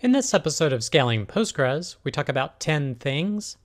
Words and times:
In 0.00 0.12
this 0.12 0.32
episode 0.32 0.72
of 0.72 0.84
Scaling 0.84 1.26
Postgres, 1.26 1.96
we 2.04 2.12
talk 2.12 2.28
about 2.28 2.60
10 2.60 2.94
things, 2.94 3.56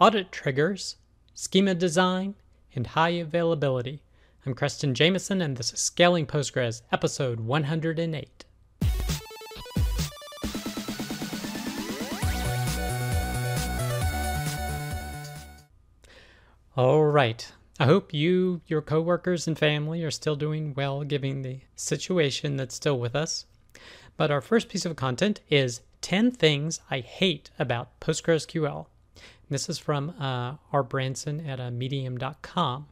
audit 0.00 0.32
triggers, 0.32 0.96
schema 1.32 1.76
design, 1.76 2.34
and 2.74 2.88
high 2.88 3.10
availability. 3.10 4.02
I'm 4.44 4.52
Creston 4.52 4.94
Jamison, 4.94 5.40
and 5.40 5.56
this 5.56 5.72
is 5.72 5.78
Scaling 5.78 6.26
Postgres, 6.26 6.82
episode 6.90 7.38
108. 7.38 8.44
All 16.76 17.04
right. 17.04 17.52
I 17.78 17.84
hope 17.84 18.12
you, 18.12 18.60
your 18.66 18.82
coworkers, 18.82 19.46
and 19.46 19.56
family 19.56 20.02
are 20.02 20.10
still 20.10 20.34
doing 20.34 20.74
well 20.74 21.04
given 21.04 21.42
the 21.42 21.60
situation 21.76 22.56
that's 22.56 22.74
still 22.74 22.98
with 22.98 23.14
us. 23.14 23.46
But 24.16 24.30
our 24.30 24.40
first 24.40 24.68
piece 24.68 24.86
of 24.86 24.96
content 24.96 25.40
is 25.50 25.82
10 26.00 26.30
things 26.30 26.80
I 26.90 27.00
hate 27.00 27.50
about 27.58 27.98
PostgreSQL. 28.00 28.86
This 29.48 29.68
is 29.68 29.78
from 29.78 30.10
uh. 30.20 30.82
Branson 30.82 31.46
at 31.46 31.60
uh, 31.60 31.70
medium.com. 31.70 32.86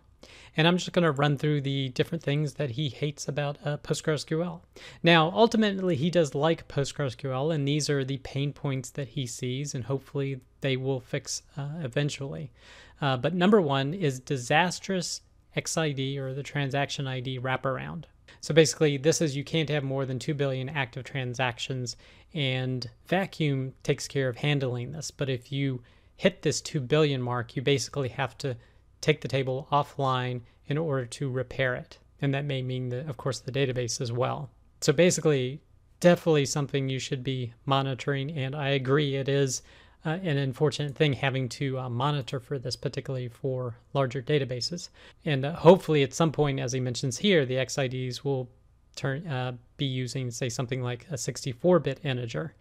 And 0.57 0.69
I'm 0.69 0.79
just 0.79 0.93
going 0.93 1.03
to 1.03 1.11
run 1.11 1.37
through 1.37 1.63
the 1.63 1.89
different 1.91 2.23
things 2.23 2.55
that 2.55 2.71
he 2.71 2.89
hates 2.89 3.27
about 3.27 3.59
uh, 3.65 3.77
PostgreSQL. 3.79 4.61
Now, 5.03 5.33
ultimately, 5.35 5.97
he 5.97 6.11
does 6.11 6.35
like 6.35 6.69
PostgreSQL, 6.69 7.55
and 7.55 7.67
these 7.67 7.91
are 7.91 8.05
the 8.05 8.19
pain 8.19 8.53
points 8.53 8.91
that 8.91 9.09
he 9.09 9.27
sees, 9.27 9.75
and 9.75 9.85
hopefully 9.85 10.41
they 10.61 10.77
will 10.77 11.01
fix 11.01 11.43
uh, 11.57 11.69
eventually. 11.83 12.53
Uh, 13.01 13.17
but 13.17 13.35
number 13.35 13.61
one 13.61 13.93
is 13.93 14.21
disastrous 14.21 15.23
XID 15.57 16.19
or 16.19 16.33
the 16.35 16.43
transaction 16.43 17.07
ID 17.07 17.41
wraparound. 17.41 18.05
So 18.45 18.53
basically, 18.53 18.99
this 18.99 19.23
is 19.23 19.35
you 19.35 19.43
can't 19.43 19.71
have 19.71 19.83
more 19.83 20.05
than 20.05 20.19
2 20.19 20.35
billion 20.35 20.69
active 20.69 21.05
transactions, 21.05 21.97
and 22.35 22.91
Vacuum 23.07 23.73
takes 23.83 24.07
care 24.07 24.29
of 24.29 24.37
handling 24.37 24.93
this. 24.93 25.11
But 25.11 25.31
if 25.31 25.51
you 25.51 25.81
hit 26.19 26.43
this 26.43 26.61
2 26.61 26.81
billion 26.81 27.23
mark, 27.23 27.57
you 27.57 27.63
basically 27.63 28.11
have 28.11 28.37
to 28.37 28.59
take 29.01 29.23
the 29.23 29.29
table 29.29 29.67
offline 29.73 30.43
in 30.67 30.77
order 30.77 31.07
to 31.07 31.31
repair 31.31 31.75
it. 31.75 31.97
And 32.21 32.35
that 32.35 32.45
may 32.45 32.61
mean, 32.61 32.91
that, 32.91 33.09
of 33.09 33.17
course, 33.17 33.41
the 33.41 33.51
database 33.51 33.99
as 33.99 34.13
well. 34.13 34.51
So 34.83 34.93
basically, 34.93 35.63
definitely 36.01 36.45
something 36.45 36.91
you 36.91 36.99
should 36.99 37.25
be 37.25 37.55
monitoring. 37.65 38.31
And 38.31 38.55
I 38.55 38.69
agree, 38.69 39.17
it 39.17 39.31
is 39.31 39.63
uh, 40.05 40.19
an 40.23 40.37
unfortunate 40.37 40.95
thing 40.95 41.15
having 41.15 41.49
to 41.49 41.79
uh, 41.79 41.89
monitor 41.89 42.39
for 42.39 42.59
this, 42.59 42.77
particularly 42.77 43.29
for 43.29 43.77
larger 43.93 44.21
databases. 44.21 44.91
And 45.25 45.45
uh, 45.45 45.55
hopefully, 45.55 46.03
at 46.03 46.13
some 46.13 46.33
point, 46.33 46.61
as 46.61 46.73
he 46.73 46.81
mentions 46.81 47.19
here, 47.19 47.47
the 47.47 47.55
XIDs 47.57 48.23
will 48.23 48.51
turn 48.97 49.27
uh, 49.27 49.53
be 49.77 49.87
using, 49.87 50.31
say, 50.31 50.49
something 50.49 50.83
like 50.83 51.07
a 51.11 51.15
64-bit 51.15 52.05
integer. 52.05 52.55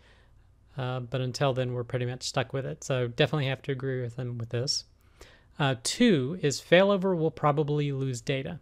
Uh, 0.78 1.02
but 1.02 1.22
until 1.22 1.54
then, 1.54 1.74
we're 1.74 1.84
pretty 1.84 2.06
much 2.06 2.24
stuck 2.24 2.54
with 2.54 2.66
it. 2.66 2.84
So 2.84 3.08
definitely 3.08 3.48
have 3.48 3.62
to 3.64 3.72
agree 3.72 4.02
with 4.02 4.16
him 4.16 4.38
with 4.38 4.50
this. 4.50 4.86
Uh, 5.60 5.76
two 5.84 6.40
is 6.42 6.60
failover 6.60 7.16
will 7.16 7.30
probably 7.30 7.92
lose 7.92 8.22
data. 8.22 8.60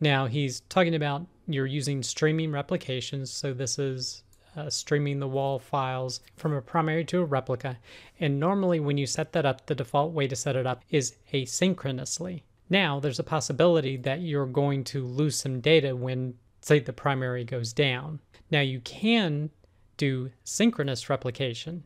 Now 0.00 0.26
he's 0.26 0.60
talking 0.60 0.94
about 0.94 1.26
you're 1.48 1.66
using 1.66 2.02
streaming 2.02 2.52
replications. 2.52 3.30
So 3.30 3.52
this 3.52 3.78
is 3.78 4.22
uh, 4.56 4.70
streaming 4.70 5.20
the 5.20 5.28
WAL 5.28 5.58
files 5.58 6.20
from 6.36 6.52
a 6.52 6.60
primary 6.62 7.04
to 7.04 7.20
a 7.20 7.24
replica. 7.24 7.78
And 8.18 8.40
normally, 8.40 8.80
when 8.80 8.98
you 8.98 9.06
set 9.06 9.32
that 9.32 9.46
up, 9.46 9.66
the 9.66 9.74
default 9.74 10.12
way 10.12 10.26
to 10.28 10.36
set 10.36 10.56
it 10.56 10.66
up 10.66 10.82
is 10.90 11.16
asynchronously. 11.32 12.42
Now, 12.68 13.00
there's 13.00 13.18
a 13.18 13.24
possibility 13.24 13.96
that 13.98 14.20
you're 14.20 14.46
going 14.46 14.84
to 14.84 15.04
lose 15.04 15.36
some 15.36 15.60
data 15.60 15.96
when, 15.96 16.34
say, 16.60 16.78
the 16.78 16.92
primary 16.92 17.44
goes 17.44 17.72
down. 17.72 18.20
Now, 18.50 18.60
you 18.60 18.80
can 18.80 19.50
do 19.96 20.30
synchronous 20.44 21.10
replication, 21.10 21.84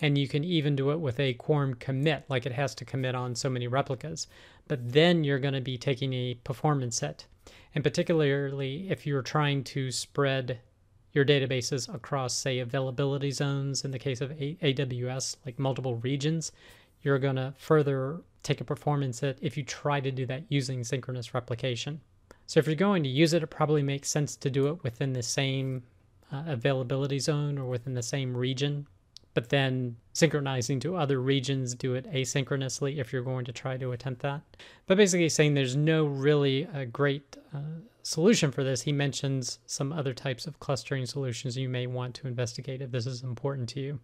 and 0.00 0.16
you 0.18 0.26
can 0.26 0.42
even 0.42 0.74
do 0.74 0.90
it 0.90 1.00
with 1.00 1.20
a 1.20 1.34
quorum 1.34 1.74
commit, 1.74 2.24
like 2.28 2.46
it 2.46 2.52
has 2.52 2.74
to 2.76 2.84
commit 2.84 3.14
on 3.14 3.34
so 3.34 3.48
many 3.48 3.68
replicas. 3.68 4.26
But 4.68 4.92
then 4.92 5.22
you're 5.22 5.38
going 5.38 5.54
to 5.54 5.60
be 5.60 5.78
taking 5.78 6.12
a 6.12 6.34
performance 6.44 7.00
hit. 7.00 7.26
And 7.74 7.82
particularly 7.82 8.90
if 8.90 9.06
you're 9.06 9.22
trying 9.22 9.64
to 9.64 9.90
spread 9.90 10.60
your 11.12 11.24
databases 11.24 11.92
across, 11.94 12.34
say, 12.34 12.58
availability 12.58 13.30
zones 13.30 13.84
in 13.84 13.90
the 13.90 13.98
case 13.98 14.20
of 14.20 14.30
AWS, 14.30 15.36
like 15.44 15.58
multiple 15.58 15.96
regions, 15.96 16.52
you're 17.02 17.18
going 17.18 17.36
to 17.36 17.52
further 17.58 18.20
take 18.42 18.60
a 18.60 18.64
performance 18.64 19.20
hit 19.20 19.38
if 19.40 19.56
you 19.56 19.62
try 19.62 20.00
to 20.00 20.10
do 20.10 20.26
that 20.26 20.44
using 20.48 20.82
synchronous 20.82 21.34
replication. 21.34 22.00
So 22.46 22.60
if 22.60 22.66
you're 22.66 22.76
going 22.76 23.02
to 23.02 23.08
use 23.08 23.32
it, 23.32 23.42
it 23.42 23.48
probably 23.48 23.82
makes 23.82 24.10
sense 24.10 24.36
to 24.36 24.50
do 24.50 24.68
it 24.68 24.82
within 24.82 25.12
the 25.12 25.22
same 25.22 25.82
uh, 26.32 26.44
availability 26.46 27.18
zone 27.18 27.58
or 27.58 27.66
within 27.66 27.94
the 27.94 28.02
same 28.02 28.36
region, 28.36 28.86
but 29.34 29.48
then 29.48 29.96
synchronizing 30.12 30.78
to 30.80 30.96
other 30.96 31.20
regions, 31.20 31.74
do 31.74 31.94
it 31.94 32.10
asynchronously 32.12 32.98
if 32.98 33.12
you're 33.12 33.22
going 33.22 33.44
to 33.44 33.52
try 33.52 33.76
to 33.76 33.92
attempt 33.92 34.22
that. 34.22 34.42
But 34.86 34.96
basically 34.96 35.28
saying 35.28 35.54
there's 35.54 35.76
no 35.76 36.04
really 36.04 36.68
a 36.74 36.84
great 36.84 37.36
uh, 37.54 37.80
solution 38.02 38.50
for 38.52 38.62
this, 38.62 38.82
he 38.82 38.92
mentions 38.92 39.58
some 39.66 39.92
other 39.92 40.12
types 40.12 40.46
of 40.46 40.60
clustering 40.60 41.06
solutions 41.06 41.56
you 41.56 41.68
may 41.68 41.86
want 41.86 42.14
to 42.16 42.26
investigate 42.26 42.82
if 42.82 42.90
this 42.90 43.06
is 43.06 43.22
important 43.22 43.68
to 43.70 43.80
you. 43.80 44.00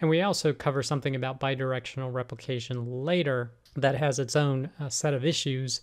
And 0.00 0.08
we 0.08 0.22
also 0.22 0.52
cover 0.52 0.82
something 0.82 1.14
about 1.14 1.40
bidirectional 1.40 2.12
replication 2.12 3.04
later 3.04 3.52
that 3.76 3.96
has 3.96 4.18
its 4.18 4.36
own 4.36 4.70
uh, 4.80 4.88
set 4.88 5.14
of 5.14 5.24
issues, 5.24 5.82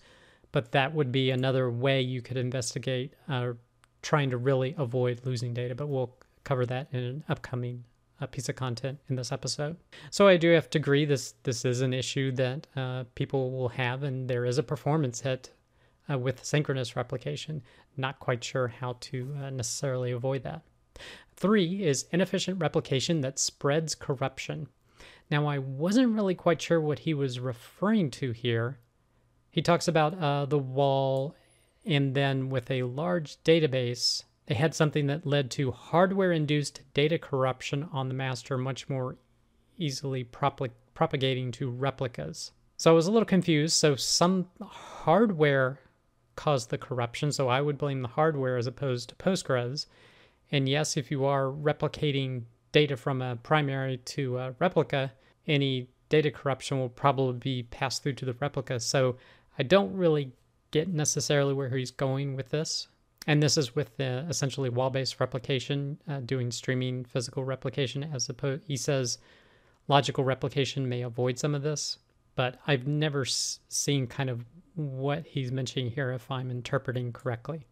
but 0.52 0.72
that 0.72 0.94
would 0.94 1.12
be 1.12 1.32
another 1.32 1.70
way 1.70 2.02
you 2.02 2.22
could 2.22 2.38
investigate 2.38 3.14
uh, 3.28 3.52
trying 4.02 4.30
to 4.30 4.38
really 4.38 4.74
avoid 4.78 5.22
losing 5.26 5.54
data. 5.54 5.76
But 5.76 5.88
we'll 5.88 6.16
cover 6.44 6.66
that 6.68 6.88
in 6.92 7.00
an 7.00 7.24
upcoming 7.28 7.84
uh, 8.22 8.26
piece 8.28 8.50
of 8.50 8.56
content 8.56 9.00
in 9.10 9.16
this 9.16 9.32
episode. 9.32 9.78
So 10.10 10.28
I 10.28 10.38
do 10.38 10.52
have 10.52 10.70
to 10.72 10.80
agree 10.80 11.06
this 11.06 11.36
this 11.44 11.66
is 11.66 11.82
an 11.82 11.94
issue 11.94 12.32
that 12.34 12.68
uh, 12.76 13.04
people 13.16 13.52
will 13.52 13.70
have, 13.70 14.04
and 14.04 14.30
there 14.30 14.46
is 14.46 14.58
a 14.58 14.64
performance 14.64 15.22
hit 15.22 15.52
uh, 16.10 16.18
with 16.18 16.46
synchronous 16.46 16.96
replication. 16.96 17.62
Not 17.98 18.20
quite 18.20 18.44
sure 18.44 18.68
how 18.68 18.98
to 19.02 19.36
uh, 19.42 19.50
necessarily 19.50 20.12
avoid 20.12 20.44
that. 20.44 20.62
Three 21.36 21.84
is 21.84 22.06
inefficient 22.12 22.62
replication 22.62 23.22
that 23.22 23.40
spreads 23.40 23.96
corruption. 23.96 24.68
Now, 25.30 25.48
I 25.48 25.58
wasn't 25.58 26.14
really 26.14 26.36
quite 26.36 26.62
sure 26.62 26.80
what 26.80 27.00
he 27.00 27.14
was 27.14 27.40
referring 27.40 28.12
to 28.12 28.32
here. 28.32 28.78
He 29.50 29.62
talks 29.62 29.88
about 29.88 30.18
uh, 30.22 30.46
the 30.46 30.60
WAL, 30.60 31.36
and 31.86 32.14
then 32.14 32.50
with 32.50 32.70
a 32.70 32.84
large 32.84 33.42
database, 33.44 34.24
they 34.48 34.56
had 34.56 34.76
something 34.76 35.08
that 35.08 35.26
led 35.26 35.50
to 35.52 35.72
hardware 35.72 36.32
induced 36.32 36.82
data 36.94 37.18
corruption 37.18 37.88
on 37.92 38.08
the 38.08 38.14
master, 38.14 38.58
much 38.58 38.88
more 38.90 39.18
easily 39.78 40.24
prop- 40.24 40.62
propagating 40.94 41.52
to 41.54 41.70
replicas. 41.70 42.52
So 42.78 42.92
I 42.92 42.94
was 42.94 43.08
a 43.08 43.12
little 43.12 43.26
confused. 43.26 43.76
So 43.76 43.96
some 43.96 44.48
hardware 44.62 45.80
caused 46.36 46.70
the 46.70 46.78
corruption. 46.78 47.32
So 47.32 47.48
I 47.48 47.62
would 47.62 47.78
blame 47.78 48.02
the 48.02 48.10
hardware 48.10 48.58
as 48.58 48.68
opposed 48.68 49.10
to 49.10 49.16
Postgres. 49.16 49.88
And 50.52 50.70
yes, 50.70 50.96
if 50.98 51.10
you 51.10 51.26
are 51.26 51.46
replicating 51.46 52.44
data 52.72 52.98
from 52.98 53.22
a 53.22 53.38
primary 53.38 53.98
to 53.98 54.38
a 54.38 54.56
replica, 54.60 55.14
any 55.48 55.90
data 56.10 56.30
corruption 56.30 56.78
will 56.78 56.90
probably 56.90 57.40
be 57.40 57.64
passed 57.64 58.04
through 58.04 58.14
to 58.14 58.26
the 58.26 58.36
replica. 58.40 58.80
So 58.80 59.16
I 59.58 59.64
don't 59.64 59.96
really 59.96 60.34
get 60.72 60.88
necessarily 60.90 61.54
where 61.54 61.70
he's 61.70 61.92
going 61.92 62.36
with 62.36 62.50
this. 62.50 62.90
And 63.28 63.42
this 63.42 63.58
is 63.58 63.76
with 63.76 63.96
the 63.98 64.26
essentially 64.30 64.70
WAL-based 64.70 65.20
replication, 65.20 65.98
uh, 66.08 66.20
doing 66.20 66.52
streaming 66.52 67.06
physical 67.06 67.44
replication 67.44 68.04
as 68.04 68.30
opposed. 68.30 68.64
He 68.68 68.78
says 68.78 69.18
logical 69.88 70.24
replication 70.24 70.88
may 70.88 71.02
avoid 71.02 71.40
some 71.40 71.56
of 71.56 71.64
this, 71.64 71.98
but 72.36 72.60
I've 72.68 72.88
never 72.88 73.22
s- 73.22 73.60
seen 73.68 74.08
kind 74.08 74.30
of 74.30 74.46
what 74.76 75.26
he's 75.26 75.52
mentioning 75.52 75.90
here 75.90 76.12
if 76.12 76.30
I'm 76.30 76.52
interpreting 76.52 77.14
correctly. 77.14 77.66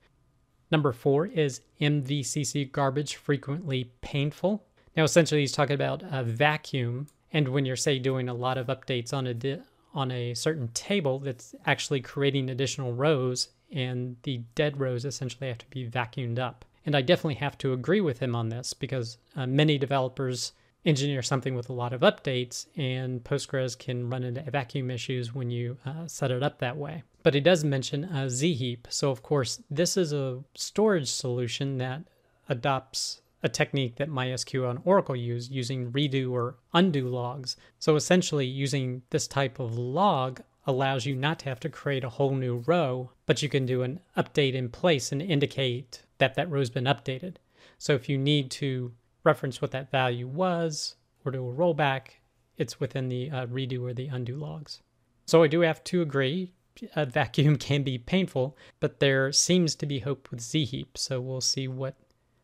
Number 0.72 0.92
four 0.92 1.28
is 1.28 1.62
MVCC 1.80 2.72
garbage 2.72 3.16
frequently 3.16 3.92
painful. 4.02 4.66
Now, 4.96 5.04
essentially, 5.04 5.42
he's 5.42 5.52
talking 5.52 5.76
about 5.76 6.02
a 6.10 6.24
vacuum, 6.24 7.08
and 7.32 7.50
when 7.50 7.66
you're 7.66 7.76
say 7.76 8.00
doing 8.00 8.30
a 8.30 8.34
lot 8.34 8.58
of 8.58 8.68
updates 8.68 9.14
on 9.14 9.28
a 9.28 9.34
di- 9.34 9.60
on 9.94 10.12
a 10.12 10.34
certain 10.34 10.70
table, 10.70 11.20
that's 11.20 11.54
actually 11.68 12.02
creating 12.02 12.50
additional 12.50 12.94
rows, 12.94 13.50
and 13.74 14.16
the 14.24 14.42
dead 14.56 14.80
rows 14.80 15.06
essentially 15.06 15.48
have 15.48 15.58
to 15.60 15.70
be 15.70 15.90
vacuumed 15.90 16.40
up. 16.40 16.66
And 16.86 16.96
I 16.96 17.02
definitely 17.02 17.36
have 17.36 17.58
to 17.60 17.74
agree 17.74 18.02
with 18.02 18.20
him 18.20 18.36
on 18.36 18.50
this 18.50 18.74
because 18.74 19.18
uh, 19.36 19.48
many 19.48 19.78
developers 19.78 20.52
engineer 20.86 21.22
something 21.22 21.56
with 21.56 21.70
a 21.70 21.74
lot 21.74 21.94
of 21.94 22.02
updates, 22.02 22.68
and 22.76 23.24
Postgres 23.24 23.78
can 23.78 24.10
run 24.10 24.24
into 24.24 24.42
vacuum 24.52 24.92
issues 24.92 25.34
when 25.34 25.50
you 25.50 25.78
uh, 25.86 26.08
set 26.08 26.32
it 26.32 26.44
up 26.44 26.60
that 26.60 26.78
way. 26.78 27.04
But 27.24 27.34
he 27.34 27.40
does 27.40 27.64
mention 27.64 28.04
a 28.04 28.26
zheap. 28.26 28.80
So, 28.90 29.10
of 29.10 29.24
course, 29.24 29.62
this 29.70 29.96
is 29.96 30.12
a 30.12 30.44
storage 30.56 31.10
solution 31.10 31.78
that 31.78 32.04
adopts 32.50 33.22
a 33.42 33.50
technique 33.50 33.96
that 33.96 34.10
MySQL 34.10 34.70
and 34.70 34.80
Oracle 34.84 35.16
use 35.16 35.50
using 35.50 35.92
redo 35.92 36.32
or 36.32 36.56
undo 36.74 37.08
logs. 37.08 37.56
So, 37.80 37.96
essentially, 37.96 38.46
using 38.46 39.04
this 39.10 39.28
type 39.28 39.60
of 39.60 39.78
log 39.78 40.42
allows 40.66 41.06
you 41.06 41.16
not 41.16 41.40
to 41.40 41.50
have 41.50 41.60
to 41.62 41.70
create 41.70 42.04
a 42.04 42.10
whole 42.10 42.36
new 42.36 42.64
row, 42.66 43.12
but 43.26 43.42
you 43.42 43.50
can 43.50 43.66
do 43.66 43.84
an 43.84 44.00
update 44.18 44.54
in 44.54 44.70
place 44.70 45.12
and 45.12 45.22
indicate 45.22 46.04
that 46.18 46.36
that 46.36 46.50
row's 46.50 46.70
been 46.70 46.86
updated. 46.86 47.36
So, 47.78 47.94
if 47.94 48.08
you 48.08 48.18
need 48.18 48.52
to 48.52 48.94
reference 49.24 49.62
what 49.62 49.72
that 49.72 49.92
value 49.92 50.28
was 50.28 50.96
or 51.26 51.32
do 51.32 51.50
a 51.50 51.54
rollback, 51.54 52.20
it's 52.58 52.80
within 52.80 53.10
the 53.10 53.30
uh, 53.30 53.46
redo 53.48 53.82
or 53.82 53.94
the 53.94 54.08
undo 54.08 54.36
logs. 54.36 54.82
So 55.26 55.44
I 55.44 55.48
do 55.48 55.62
have 55.62 55.84
to 55.86 56.02
agree, 56.02 56.54
a 56.96 57.06
vacuum 57.06 57.56
can 57.58 57.84
be 57.84 57.98
painful, 57.98 58.58
but 58.80 59.00
there 59.00 59.32
seems 59.32 59.76
to 59.76 59.86
be 59.86 60.00
hope 60.00 60.30
with 60.32 60.42
zheap, 60.42 60.96
so 60.96 61.20
we'll 61.20 61.42
see 61.42 61.68
what 61.68 61.96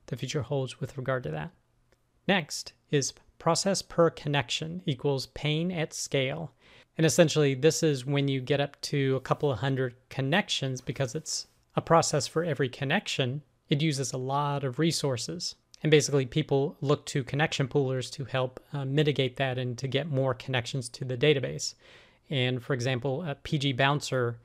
the 0.08 0.18
future 0.18 0.42
holds 0.42 0.80
with 0.80 0.98
regard 0.98 1.24
to 1.24 1.32
that. 1.32 1.52
Next 2.28 2.74
is 2.90 3.14
process 3.40 3.82
per 3.82 4.10
connection 4.10 4.82
equals 4.86 5.28
pain 5.28 5.72
at 5.72 5.94
scale. 5.94 6.52
And 6.98 7.06
essentially, 7.06 7.56
this 7.56 7.82
is 7.82 8.06
when 8.06 8.28
you 8.28 8.42
get 8.42 8.60
up 8.60 8.80
to 8.82 9.16
a 9.16 9.22
couple 9.22 9.52
of 9.52 9.60
hundred 9.60 9.96
connections 10.10 10.82
because 10.82 11.16
it's 11.16 11.48
a 11.76 11.82
process 11.82 12.28
for 12.28 12.44
every 12.44 12.70
connection. 12.70 13.42
It 13.70 13.82
uses 13.82 14.12
a 14.12 14.18
lot 14.18 14.64
of 14.64 14.80
resources. 14.80 15.56
And 15.82 15.90
basically, 15.90 16.26
people 16.26 16.76
look 16.82 17.06
to 17.08 17.24
connection 17.24 17.70
poolers 17.70 18.12
to 18.12 18.26
help 18.26 18.60
uh, 18.74 18.84
mitigate 18.84 19.38
that 19.38 19.58
and 19.58 19.78
to 19.78 19.88
get 19.88 20.10
more 20.10 20.34
connections 20.34 20.90
to 20.90 21.06
the 21.06 21.18
database. 21.18 21.76
And 22.30 22.62
for 22.62 22.74
example, 22.74 23.24
a 23.24 23.36
PG 23.36 23.74
Bouncer 23.74 24.38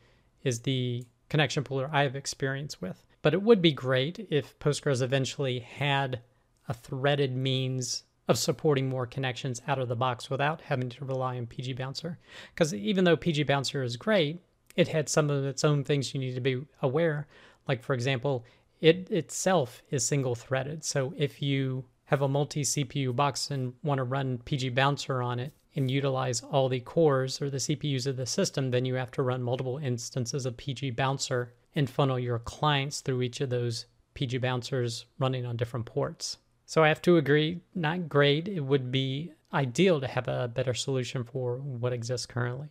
is 0.44 0.60
the 0.60 1.04
connection 1.28 1.64
pooler 1.64 1.90
I 1.92 2.02
have 2.02 2.14
experience 2.14 2.80
with. 2.80 3.04
But 3.22 3.34
it 3.34 3.42
would 3.42 3.60
be 3.60 3.72
great 3.72 4.28
if 4.30 4.56
Postgres 4.60 5.02
eventually 5.02 5.58
had 5.58 6.20
a 6.68 6.74
threaded 6.74 7.34
means 7.34 8.03
of 8.26 8.38
supporting 8.38 8.88
more 8.88 9.06
connections 9.06 9.60
out 9.68 9.78
of 9.78 9.88
the 9.88 9.96
box 9.96 10.30
without 10.30 10.62
having 10.62 10.88
to 10.88 11.04
rely 11.04 11.36
on 11.36 11.46
PG 11.46 11.74
Bouncer. 11.74 12.18
Because 12.54 12.72
even 12.72 13.04
though 13.04 13.16
PG 13.16 13.44
Bouncer 13.44 13.82
is 13.82 13.96
great, 13.96 14.40
it 14.76 14.88
had 14.88 15.08
some 15.08 15.30
of 15.30 15.44
its 15.44 15.64
own 15.64 15.84
things 15.84 16.14
you 16.14 16.20
need 16.20 16.34
to 16.34 16.40
be 16.40 16.62
aware. 16.82 17.26
Like, 17.68 17.82
for 17.82 17.94
example, 17.94 18.44
it 18.80 19.10
itself 19.10 19.82
is 19.90 20.06
single 20.06 20.34
threaded. 20.34 20.84
So 20.84 21.14
if 21.16 21.40
you 21.40 21.84
have 22.04 22.22
a 22.22 22.28
multi 22.28 22.62
CPU 22.62 23.14
box 23.14 23.50
and 23.50 23.74
want 23.82 23.98
to 23.98 24.04
run 24.04 24.38
PG 24.44 24.70
Bouncer 24.70 25.22
on 25.22 25.38
it 25.38 25.52
and 25.76 25.90
utilize 25.90 26.40
all 26.40 26.68
the 26.68 26.80
cores 26.80 27.40
or 27.42 27.50
the 27.50 27.58
CPUs 27.58 28.06
of 28.06 28.16
the 28.16 28.26
system, 28.26 28.70
then 28.70 28.84
you 28.84 28.94
have 28.94 29.10
to 29.12 29.22
run 29.22 29.42
multiple 29.42 29.78
instances 29.78 30.46
of 30.46 30.56
PG 30.56 30.92
Bouncer 30.92 31.52
and 31.74 31.90
funnel 31.90 32.18
your 32.18 32.38
clients 32.38 33.00
through 33.00 33.22
each 33.22 33.40
of 33.40 33.50
those 33.50 33.86
PG 34.14 34.38
Bouncers 34.38 35.06
running 35.18 35.44
on 35.44 35.56
different 35.56 35.86
ports. 35.86 36.38
So 36.66 36.82
I 36.82 36.88
have 36.88 37.02
to 37.02 37.16
agree, 37.16 37.60
not 37.74 38.08
great. 38.08 38.48
It 38.48 38.60
would 38.60 38.90
be 38.90 39.32
ideal 39.52 40.00
to 40.00 40.08
have 40.08 40.28
a 40.28 40.48
better 40.48 40.74
solution 40.74 41.24
for 41.24 41.58
what 41.58 41.92
exists 41.92 42.26
currently. 42.26 42.70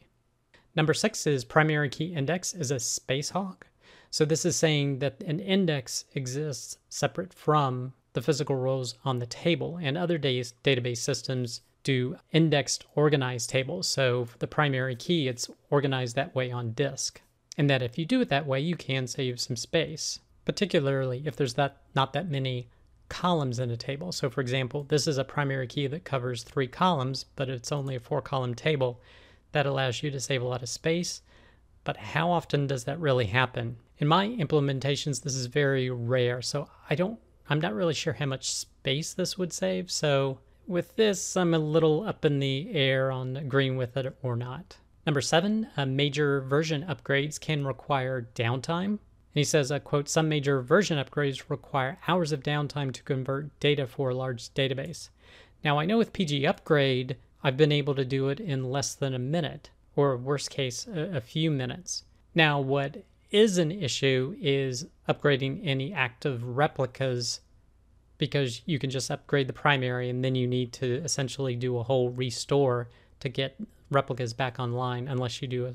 Number 0.76 0.94
six 0.94 1.28
is 1.28 1.46
primary 1.46 1.90
key 1.90 2.14
index 2.14 2.54
is 2.54 2.72
a 2.72 2.80
space 2.80 3.30
hog. 3.30 3.66
So 4.10 4.26
this 4.26 4.46
is 4.46 4.56
saying 4.56 5.00
that 5.00 5.24
an 5.24 5.40
index 5.40 6.06
exists 6.14 6.78
separate 6.90 7.34
from 7.34 7.94
the 8.14 8.22
physical 8.22 8.56
rows 8.56 8.96
on 9.04 9.20
the 9.20 9.26
table, 9.26 9.80
and 9.82 9.98
other 9.98 10.18
days, 10.18 10.54
database 10.64 10.98
systems 10.98 11.62
do 11.84 12.16
indexed 12.32 12.86
organized 12.96 13.50
tables. 13.50 13.88
So 13.88 14.28
the 14.40 14.48
primary 14.48 14.96
key, 14.96 15.28
it's 15.28 15.50
organized 15.70 16.16
that 16.16 16.34
way 16.36 16.52
on 16.52 16.74
disk. 16.74 17.22
And 17.58 17.70
that 17.70 17.82
if 17.82 17.98
you 17.98 18.06
do 18.06 18.22
it 18.22 18.30
that 18.30 18.48
way, 18.48 18.60
you 18.60 18.76
can 18.76 19.08
save 19.08 19.40
some 19.40 19.56
space, 19.56 20.20
particularly 20.46 21.24
if 21.26 21.36
there's 21.36 21.56
that 21.56 21.78
not 21.94 22.14
that 22.14 22.30
many 22.30 22.70
columns 23.14 23.60
in 23.60 23.70
a 23.70 23.78
table. 23.78 24.12
So 24.12 24.28
for 24.28 24.42
example, 24.42 24.86
this 24.90 25.06
is 25.06 25.20
a 25.20 25.24
primary 25.24 25.68
key 25.68 25.86
that 25.86 26.04
covers 26.04 26.42
three 26.42 26.68
columns, 26.68 27.26
but 27.36 27.48
it's 27.48 27.72
only 27.72 27.96
a 27.96 28.00
four 28.00 28.24
column 28.24 28.56
table. 28.56 29.00
That 29.52 29.68
allows 29.68 30.02
you 30.02 30.10
to 30.10 30.20
save 30.20 30.42
a 30.42 30.48
lot 30.48 30.64
of 30.64 30.70
space. 30.70 31.22
But 31.84 31.98
how 31.98 32.32
often 32.32 32.66
does 32.66 32.86
that 32.86 33.00
really 33.00 33.28
happen? 33.28 33.78
In 34.00 34.08
my 34.08 34.30
implementations, 34.30 35.22
this 35.22 35.36
is 35.36 35.46
very 35.46 35.92
rare. 35.92 36.42
So 36.42 36.68
I 36.90 36.96
don't, 36.96 37.20
I'm 37.50 37.62
not 37.62 37.76
really 37.76 37.94
sure 37.94 38.14
how 38.14 38.26
much 38.26 38.52
space 38.52 39.14
this 39.14 39.38
would 39.38 39.54
save. 39.54 39.92
So 39.92 40.40
with 40.66 40.96
this, 40.96 41.38
I'm 41.38 41.54
a 41.54 41.60
little 41.60 42.04
up 42.08 42.26
in 42.26 42.40
the 42.40 42.74
air 42.74 43.12
on 43.12 43.38
agreeing 43.38 43.78
with 43.78 43.96
it 43.96 44.18
or 44.24 44.36
not. 44.36 44.78
Number 45.06 45.22
seven, 45.22 45.68
uh, 45.78 45.86
major 45.86 46.42
version 46.42 46.84
upgrades 46.90 47.40
can 47.40 47.68
require 47.68 48.28
downtime. 48.34 48.98
And 49.34 49.40
he 49.40 49.44
says, 49.44 49.72
uh, 49.72 49.80
quote, 49.80 50.08
some 50.08 50.30
major 50.30 50.62
version 50.62 51.04
upgrades 51.04 51.50
require 51.50 51.98
hours 52.08 52.32
of 52.32 52.44
downtime 52.44 52.92
to 52.94 53.04
convert 53.04 53.60
data 53.60 53.88
for 53.88 54.10
a 54.10 54.16
large 54.16 54.54
database. 54.54 55.10
Now, 55.64 55.80
I 55.80 55.86
know 55.86 55.98
with 55.98 56.14
PG 56.14 56.46
Upgrade, 56.46 57.18
I've 57.44 57.58
been 57.58 57.72
able 57.72 57.96
to 57.96 58.06
do 58.06 58.30
it 58.30 58.40
in 58.40 58.72
less 58.72 58.94
than 58.94 59.14
a 59.14 59.20
minute, 59.20 59.72
or 59.96 60.16
worst 60.18 60.52
case, 60.52 60.88
a, 60.88 61.18
a 61.18 61.22
few 61.22 61.50
minutes. 61.50 62.04
Now, 62.36 62.60
what 62.60 63.04
is 63.32 63.58
an 63.58 63.72
issue 63.72 64.36
is 64.40 64.86
upgrading 65.10 65.62
any 65.64 65.92
active 65.92 66.44
replicas 66.44 67.40
because 68.20 68.62
you 68.68 68.78
can 68.78 68.92
just 68.92 69.10
upgrade 69.10 69.48
the 69.48 69.54
primary 69.54 70.10
and 70.10 70.24
then 70.24 70.36
you 70.36 70.48
need 70.48 70.72
to 70.74 71.02
essentially 71.04 71.56
do 71.56 71.78
a 71.78 71.84
whole 71.84 72.12
restore 72.12 72.88
to 73.20 73.30
get 73.30 73.60
replicas 73.90 74.34
back 74.34 74.60
online 74.60 75.08
unless 75.08 75.42
you 75.42 75.48
do 75.48 75.66
a 75.66 75.74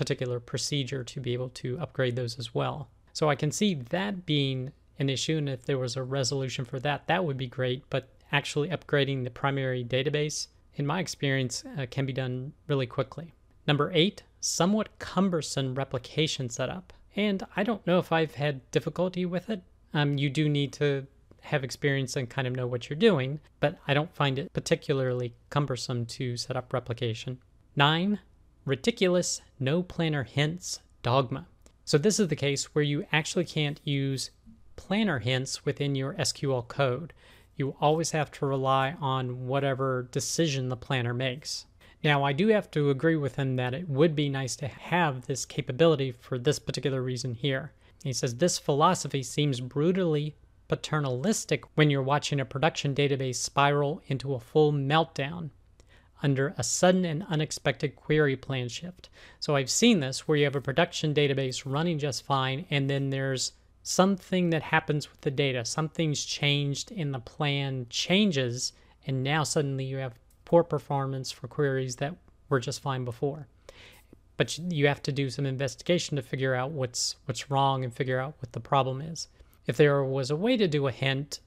particular 0.00 0.40
procedure 0.40 1.04
to 1.04 1.20
be 1.20 1.34
able 1.34 1.50
to 1.50 1.78
upgrade 1.78 2.16
those 2.16 2.38
as 2.38 2.54
well. 2.54 2.88
So 3.12 3.28
I 3.28 3.34
can 3.34 3.52
see 3.52 3.74
that 3.74 4.24
being 4.24 4.72
an 4.98 5.10
issue, 5.10 5.36
and 5.36 5.46
if 5.46 5.66
there 5.66 5.76
was 5.76 5.94
a 5.94 6.02
resolution 6.02 6.64
for 6.64 6.80
that, 6.80 7.06
that 7.08 7.22
would 7.22 7.36
be 7.36 7.46
great. 7.46 7.84
But 7.90 8.08
actually 8.32 8.70
upgrading 8.70 9.24
the 9.24 9.30
primary 9.30 9.84
database, 9.84 10.46
in 10.74 10.86
my 10.86 11.00
experience, 11.00 11.64
uh, 11.76 11.84
can 11.90 12.06
be 12.06 12.14
done 12.14 12.54
really 12.66 12.86
quickly. 12.86 13.34
Number 13.66 13.90
eight, 13.92 14.22
somewhat 14.40 14.98
cumbersome 14.98 15.74
replication 15.74 16.48
setup. 16.48 16.94
And 17.14 17.42
I 17.54 17.62
don't 17.62 17.86
know 17.86 17.98
if 17.98 18.10
I've 18.10 18.36
had 18.36 18.70
difficulty 18.70 19.26
with 19.26 19.50
it. 19.50 19.60
Um, 19.92 20.16
you 20.16 20.30
do 20.30 20.48
need 20.48 20.72
to 20.74 21.06
have 21.42 21.62
experience 21.62 22.16
and 22.16 22.30
kind 22.30 22.48
of 22.48 22.56
know 22.56 22.66
what 22.66 22.88
you're 22.88 22.98
doing, 22.98 23.40
but 23.60 23.76
I 23.86 23.92
don't 23.92 24.14
find 24.14 24.38
it 24.38 24.50
particularly 24.54 25.34
cumbersome 25.50 26.06
to 26.06 26.38
set 26.38 26.56
up 26.56 26.72
replication. 26.72 27.38
Nine, 27.76 28.20
Ridiculous 28.66 29.40
no 29.58 29.82
planner 29.82 30.24
hints 30.24 30.80
dogma. 31.02 31.46
So, 31.86 31.96
this 31.96 32.20
is 32.20 32.28
the 32.28 32.36
case 32.36 32.74
where 32.74 32.84
you 32.84 33.06
actually 33.10 33.46
can't 33.46 33.80
use 33.84 34.30
planner 34.76 35.18
hints 35.18 35.64
within 35.64 35.94
your 35.94 36.14
SQL 36.14 36.68
code. 36.68 37.12
You 37.56 37.74
always 37.80 38.10
have 38.10 38.30
to 38.32 38.46
rely 38.46 38.96
on 39.00 39.46
whatever 39.46 40.08
decision 40.10 40.68
the 40.68 40.76
planner 40.76 41.14
makes. 41.14 41.66
Now, 42.04 42.22
I 42.22 42.32
do 42.32 42.48
have 42.48 42.70
to 42.72 42.90
agree 42.90 43.16
with 43.16 43.36
him 43.36 43.56
that 43.56 43.74
it 43.74 43.88
would 43.88 44.14
be 44.14 44.28
nice 44.28 44.56
to 44.56 44.68
have 44.68 45.26
this 45.26 45.44
capability 45.44 46.12
for 46.12 46.38
this 46.38 46.58
particular 46.58 47.02
reason 47.02 47.34
here. 47.34 47.72
He 48.02 48.12
says 48.12 48.36
this 48.36 48.58
philosophy 48.58 49.22
seems 49.22 49.60
brutally 49.60 50.36
paternalistic 50.68 51.64
when 51.76 51.90
you're 51.90 52.02
watching 52.02 52.40
a 52.40 52.44
production 52.44 52.94
database 52.94 53.36
spiral 53.36 54.02
into 54.06 54.34
a 54.34 54.40
full 54.40 54.72
meltdown 54.72 55.50
under 56.22 56.54
a 56.58 56.62
sudden 56.62 57.04
and 57.04 57.24
unexpected 57.28 57.96
query 57.96 58.36
plan 58.36 58.68
shift. 58.68 59.08
So 59.38 59.56
I've 59.56 59.70
seen 59.70 60.00
this 60.00 60.26
where 60.26 60.36
you 60.36 60.44
have 60.44 60.56
a 60.56 60.60
production 60.60 61.14
database 61.14 61.62
running 61.64 61.98
just 61.98 62.24
fine, 62.24 62.66
and 62.70 62.88
then 62.88 63.10
there's 63.10 63.52
something 63.82 64.50
that 64.50 64.62
happens 64.62 65.10
with 65.10 65.20
the 65.22 65.30
data. 65.30 65.64
Something's 65.64 66.24
changed 66.24 66.90
in 66.90 67.12
the 67.12 67.18
plan 67.18 67.86
changes, 67.88 68.72
and 69.06 69.22
now 69.22 69.42
suddenly 69.42 69.84
you 69.84 69.96
have 69.96 70.18
poor 70.44 70.62
performance 70.62 71.30
for 71.30 71.48
queries 71.48 71.96
that 71.96 72.14
were 72.48 72.60
just 72.60 72.82
fine 72.82 73.04
before. 73.04 73.46
But 74.36 74.58
you 74.58 74.86
have 74.88 75.02
to 75.04 75.12
do 75.12 75.30
some 75.30 75.46
investigation 75.46 76.16
to 76.16 76.22
figure 76.22 76.54
out 76.54 76.70
what's 76.70 77.16
what's 77.26 77.50
wrong 77.50 77.84
and 77.84 77.94
figure 77.94 78.18
out 78.18 78.34
what 78.40 78.52
the 78.52 78.60
problem 78.60 79.00
is. 79.00 79.28
If 79.66 79.76
there 79.76 80.02
was 80.02 80.30
a 80.30 80.36
way 80.36 80.56
to 80.56 80.66
do 80.66 80.86
a 80.86 80.92
hint 80.92 81.40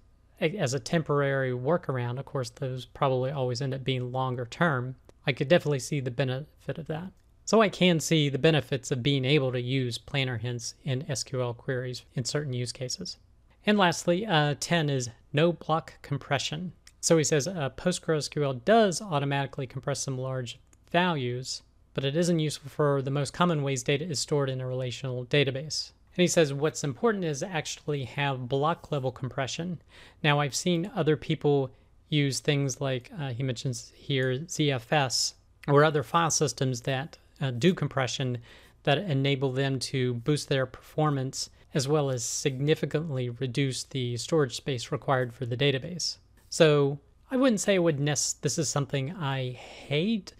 as 0.43 0.73
a 0.73 0.79
temporary 0.79 1.51
workaround, 1.51 2.19
of 2.19 2.25
course, 2.25 2.50
those 2.50 2.85
probably 2.85 3.31
always 3.31 3.62
end 3.62 3.73
up 3.73 3.83
being 3.83 4.12
longer 4.12 4.45
term. 4.45 4.95
I 5.25 5.31
could 5.31 5.47
definitely 5.47 5.79
see 5.79 6.00
the 6.00 6.12
benefit 6.12 6.77
of 6.77 6.88
that. 6.88 7.12
So 7.45 7.62
I 7.62 7.69
can 7.69 8.00
see 8.00 8.29
the 8.29 8.38
benefits 8.38 8.91
of 8.91 9.03
being 9.03 9.25
able 9.25 9.51
to 9.51 9.62
use 9.62 9.97
planner 9.97 10.38
hints 10.38 10.75
in 10.83 11.03
SQL 11.03 11.55
queries 11.55 12.03
in 12.13 12.23
certain 12.23 12.53
use 12.53 12.71
cases. 12.71 13.17
And 13.65 13.77
lastly, 13.77 14.25
uh, 14.25 14.55
10 14.59 14.89
is 14.89 15.09
no 15.31 15.51
block 15.51 15.93
compression. 16.01 16.73
So 17.01 17.17
he 17.17 17.23
says 17.23 17.47
uh, 17.47 17.69
PostgreSQL 17.71 18.63
does 18.63 19.01
automatically 19.01 19.67
compress 19.67 20.00
some 20.00 20.17
large 20.17 20.59
values, 20.89 21.63
but 21.93 22.05
it 22.05 22.15
isn't 22.15 22.39
useful 22.39 22.69
for 22.69 23.01
the 23.01 23.12
most 23.12 23.33
common 23.33 23.62
ways 23.62 23.83
data 23.83 24.05
is 24.05 24.19
stored 24.19 24.50
in 24.50 24.62
a 24.62 24.67
relational 24.67 25.25
database. 25.25 25.91
And 26.15 26.22
he 26.22 26.27
says 26.27 26.53
what's 26.53 26.84
important 26.84 27.24
is 27.24 27.41
actually 27.41 28.05
have 28.05 28.48
block 28.48 28.91
level 28.91 29.12
compression. 29.12 29.82
Now, 30.24 30.39
I've 30.39 30.55
seen 30.55 30.91
other 30.96 31.17
people 31.17 31.72
use 32.10 32.39
things 32.39 32.79
like 32.79 33.10
uh, 33.20 33.29
he 33.29 33.41
mentions 33.41 33.91
here 33.96 34.38
ZFS 34.38 35.34
or 35.67 35.84
other 35.84 36.03
file 36.03 36.29
systems 36.29 36.82
that 36.82 37.17
uh, 37.41 37.51
do 37.51 37.74
compression 37.74 38.38
that 38.84 39.00
enable 39.00 39.51
them 39.51 39.79
to 39.79 40.13
boost 40.13 40.50
their 40.50 40.65
performance 40.65 41.50
as 41.74 41.88
well 41.88 42.12
as 42.12 42.24
significantly 42.24 43.29
reduce 43.29 43.84
the 43.84 44.15
storage 44.17 44.55
space 44.55 44.91
required 44.91 45.34
for 45.34 45.46
the 45.46 45.58
database. 45.58 46.17
So 46.50 47.00
I 47.32 47.38
wouldn't 47.38 47.62
say 47.62 47.75
it 47.75 47.79
would 47.79 48.00
nest 48.00 48.43
this 48.43 48.60
is 48.60 48.70
something 48.70 49.15
I 49.15 49.51
hate, 49.51 50.34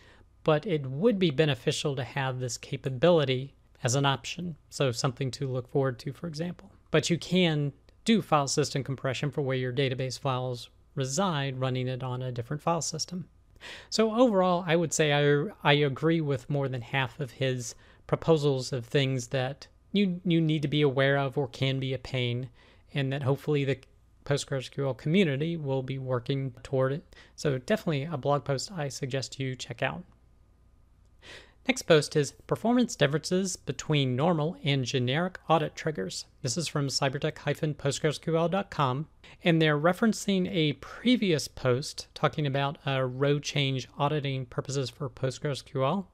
but 0.44 0.68
it 0.68 0.86
would 0.86 1.18
be 1.18 1.32
beneficial 1.32 1.96
to 1.96 2.04
have 2.04 2.40
this 2.40 2.58
capability 2.58 3.56
as 3.84 3.96
an 3.96 4.06
option. 4.06 4.56
So 4.70 4.92
something 4.92 5.30
to 5.32 5.48
look 5.48 5.70
forward 5.70 6.00
to, 6.00 6.14
for 6.14 6.28
example. 6.28 6.72
But 6.92 7.10
you 7.10 7.18
can 7.18 7.74
do 8.06 8.22
file 8.22 8.48
system 8.48 8.84
compression 8.84 9.32
for 9.32 9.42
where 9.42 9.58
your 9.58 9.74
database 9.74 10.18
files 10.18 10.70
reside 10.96 11.60
running 11.60 11.88
it 11.88 12.04
on 12.04 12.22
a 12.22 12.32
different 12.32 12.62
file 12.62 12.82
system. 12.82 13.28
So 13.90 14.14
overall, 14.14 14.64
I 14.68 14.76
would 14.76 14.94
say 14.94 15.14
I, 15.14 15.52
I 15.64 15.74
agree 15.74 16.22
with 16.22 16.50
more 16.50 16.68
than 16.68 16.82
half 16.82 17.20
of 17.20 17.32
his 17.32 17.76
proposals 18.08 18.74
of 18.74 18.86
things 18.86 19.28
that 19.28 19.68
you 19.94 20.20
you 20.26 20.42
need 20.42 20.64
to 20.64 20.68
be 20.68 20.82
aware 20.82 21.18
of 21.18 21.38
or 21.38 21.48
can 21.48 21.80
be 21.80 21.94
a 21.94 22.00
pain, 22.00 22.50
and 22.94 23.14
that 23.14 23.24
hopefully 23.24 23.64
the 23.64 23.78
PostgreSQL 24.26 24.98
community 24.98 25.56
will 25.56 25.84
be 25.84 25.98
working 25.98 26.52
toward 26.64 26.92
it. 26.92 27.16
So 27.36 27.58
definitely 27.58 28.04
a 28.04 28.18
blog 28.18 28.44
post 28.44 28.72
I 28.72 28.90
suggest 28.90 29.40
you 29.40 29.56
check 29.56 29.82
out. 29.82 30.04
Next 31.66 31.84
post 31.84 32.18
is 32.18 32.34
performance 32.46 32.94
differences 32.94 33.56
between 33.56 34.18
normal 34.18 34.58
and 34.66 34.84
generic 34.84 35.40
audit 35.48 35.78
triggers. 35.78 36.26
This 36.42 36.58
is 36.58 36.68
from 36.68 36.88
cybertec-postgresql.com, 36.88 39.08
and 39.46 39.62
they're 39.62 39.80
referencing 39.80 40.50
a 40.52 40.74
previous 40.74 41.48
post 41.48 42.10
talking 42.14 42.46
about 42.46 42.80
uh, 42.86 43.04
row 43.04 43.40
change 43.40 43.88
auditing 43.98 44.46
purposes 44.46 44.90
for 44.90 45.10
PostgreSQL, 45.10 46.06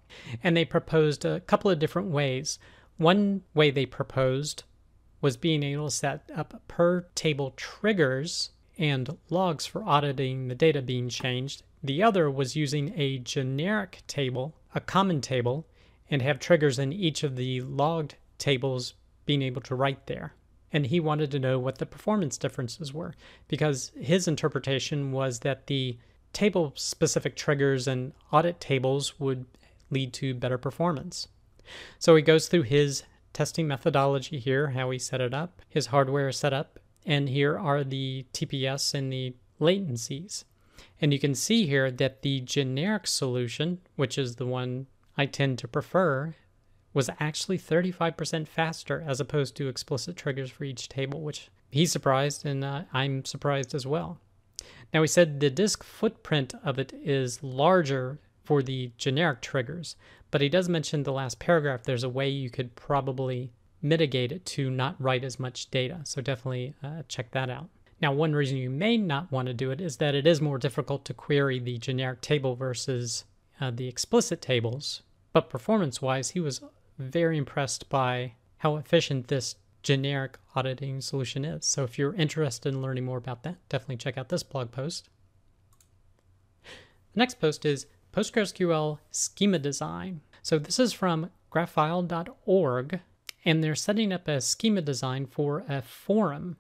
and 0.44 0.56
they 0.56 0.66
proposed 0.66 1.26
a 1.26 1.40
couple 1.40 1.72
of 1.72 1.80
different 1.80 2.10
ways. 2.10 2.60
One 2.98 3.42
way 3.56 3.72
they 3.72 3.88
proposed 3.88 4.66
was 5.20 5.36
being 5.36 5.64
able 5.64 5.90
to 5.90 5.96
set 5.96 6.30
up 6.36 6.62
per 6.68 7.08
table 7.16 7.56
triggers 7.58 8.52
and 8.78 9.18
logs 9.32 9.66
for 9.66 9.84
auditing 9.84 10.48
the 10.48 10.54
data 10.54 10.84
being 10.84 11.10
changed. 11.10 11.64
The 11.82 12.04
other 12.04 12.30
was 12.30 12.56
using 12.56 12.94
a 12.96 13.18
generic 13.18 14.04
table 14.06 14.54
a 14.74 14.80
common 14.80 15.22
table 15.22 15.68
and 16.10 16.22
have 16.22 16.40
triggers 16.40 16.80
in 16.80 16.92
each 16.92 17.24
of 17.24 17.36
the 17.36 17.62
logged 17.62 18.16
tables 18.38 18.94
being 19.26 19.42
able 19.42 19.62
to 19.62 19.76
write 19.76 20.08
there. 20.08 20.34
And 20.72 20.88
he 20.88 21.00
wanted 21.00 21.32
to 21.32 21.40
know 21.40 21.58
what 21.58 21.80
the 21.80 21.86
performance 21.86 22.38
differences 22.38 22.94
were 22.94 23.16
because 23.48 23.92
his 24.00 24.28
interpretation 24.28 25.12
was 25.12 25.40
that 25.40 25.68
the 25.68 25.98
table 26.34 26.74
specific 26.76 27.36
triggers 27.36 27.88
and 27.88 28.14
audit 28.32 28.60
tables 28.60 29.20
would 29.20 29.46
lead 29.90 30.14
to 30.14 30.34
better 30.34 30.58
performance. 30.58 31.28
So 31.98 32.16
he 32.16 32.22
goes 32.22 32.48
through 32.48 32.64
his 32.64 33.04
testing 33.34 33.68
methodology 33.68 34.40
here, 34.40 34.70
how 34.72 34.90
he 34.92 35.00
set 35.00 35.22
it 35.22 35.34
up, 35.34 35.62
his 35.68 35.88
hardware 35.88 36.32
setup, 36.32 36.80
and 37.06 37.30
here 37.30 37.58
are 37.58 37.84
the 37.84 38.26
TPS 38.34 38.94
and 38.94 39.12
the 39.12 39.36
latencies. 39.60 40.44
And 41.02 41.14
you 41.14 41.20
can 41.20 41.36
see 41.36 41.66
here 41.68 41.92
that 41.92 42.22
the 42.22 42.42
generic 42.42 43.08
solution, 43.08 43.80
which 43.96 44.18
is 44.18 44.36
the 44.36 44.46
one 44.46 44.88
I 45.18 45.26
tend 45.26 45.60
to 45.60 45.68
prefer, 45.68 46.36
was 46.94 47.10
actually 47.20 47.58
35% 47.58 48.48
faster 48.48 49.04
as 49.06 49.20
opposed 49.20 49.56
to 49.58 49.68
explicit 49.68 50.16
triggers 50.16 50.50
for 50.50 50.64
each 50.64 50.90
table, 50.90 51.22
which 51.22 51.50
he's 51.70 51.92
surprised 51.92 52.46
and 52.46 52.64
uh, 52.64 52.84
I'm 52.94 53.26
surprised 53.26 53.76
as 53.76 53.86
well. 53.86 54.20
Now, 54.94 55.02
he 55.02 55.08
said 55.08 55.40
the 55.40 55.50
disk 55.50 55.84
footprint 55.84 56.54
of 56.64 56.80
it 56.80 56.94
is 56.94 57.44
larger 57.44 58.20
for 58.44 58.64
the 58.64 58.92
generic 58.98 59.42
triggers, 59.42 59.96
but 60.32 60.42
he 60.42 60.50
does 60.50 60.68
mention 60.68 61.04
the 61.04 61.14
last 61.14 61.40
paragraph 61.40 61.84
there's 61.84 62.04
a 62.04 62.10
way 62.10 62.30
you 62.30 62.50
could 62.50 62.76
probably 62.76 63.52
mitigate 63.82 64.32
it 64.32 64.46
to 64.46 64.70
not 64.70 64.96
write 65.00 65.24
as 65.24 65.40
much 65.40 65.70
data. 65.70 66.02
So 66.04 66.22
definitely 66.22 66.74
uh, 66.84 67.04
check 67.08 67.32
that 67.32 67.50
out. 67.50 67.70
Now, 68.02 68.14
one 68.14 68.34
reason 68.34 68.58
you 68.58 68.70
may 68.70 68.98
not 68.98 69.32
want 69.32 69.48
to 69.48 69.54
do 69.54 69.72
it 69.72 69.82
is 69.82 69.98
that 69.98 70.16
it 70.16 70.26
is 70.26 70.42
more 70.42 70.58
difficult 70.58 71.04
to 71.06 71.14
query 71.14 71.60
the 71.60 71.78
generic 71.78 72.22
table 72.22 72.56
versus 72.56 73.26
uh, 73.60 73.72
the 73.72 73.88
explicit 73.88 74.42
tables. 74.42 75.02
But 75.34 75.50
performance 75.50 76.02
wise, 76.02 76.32
he 76.32 76.40
was 76.40 76.62
very 76.98 77.38
impressed 77.38 77.90
by 77.90 78.34
how 78.58 78.78
efficient 78.78 79.28
this 79.28 79.56
generic 79.84 80.38
auditing 80.56 81.02
solution 81.02 81.44
is. 81.44 81.66
So 81.66 81.84
if 81.84 81.98
you're 81.98 82.14
interested 82.16 82.74
in 82.74 82.82
learning 82.82 83.06
more 83.06 83.18
about 83.18 83.44
that, 83.44 83.58
definitely 83.70 83.98
check 83.98 84.18
out 84.18 84.30
this 84.30 84.44
blog 84.44 84.72
post. 84.72 85.10
The 86.64 87.20
next 87.20 87.40
post 87.40 87.66
is 87.66 87.86
PostgreSQL 88.14 89.00
schema 89.12 89.60
design. 89.60 90.22
So 90.42 90.58
this 90.58 90.80
is 90.80 90.94
from 90.94 91.32
graphile.org, 91.52 93.00
and 93.46 93.64
they're 93.64 93.76
setting 93.76 94.14
up 94.14 94.28
a 94.28 94.42
schema 94.42 94.82
design 94.82 95.26
for 95.26 95.64
a 95.68 95.82
forum 95.82 96.58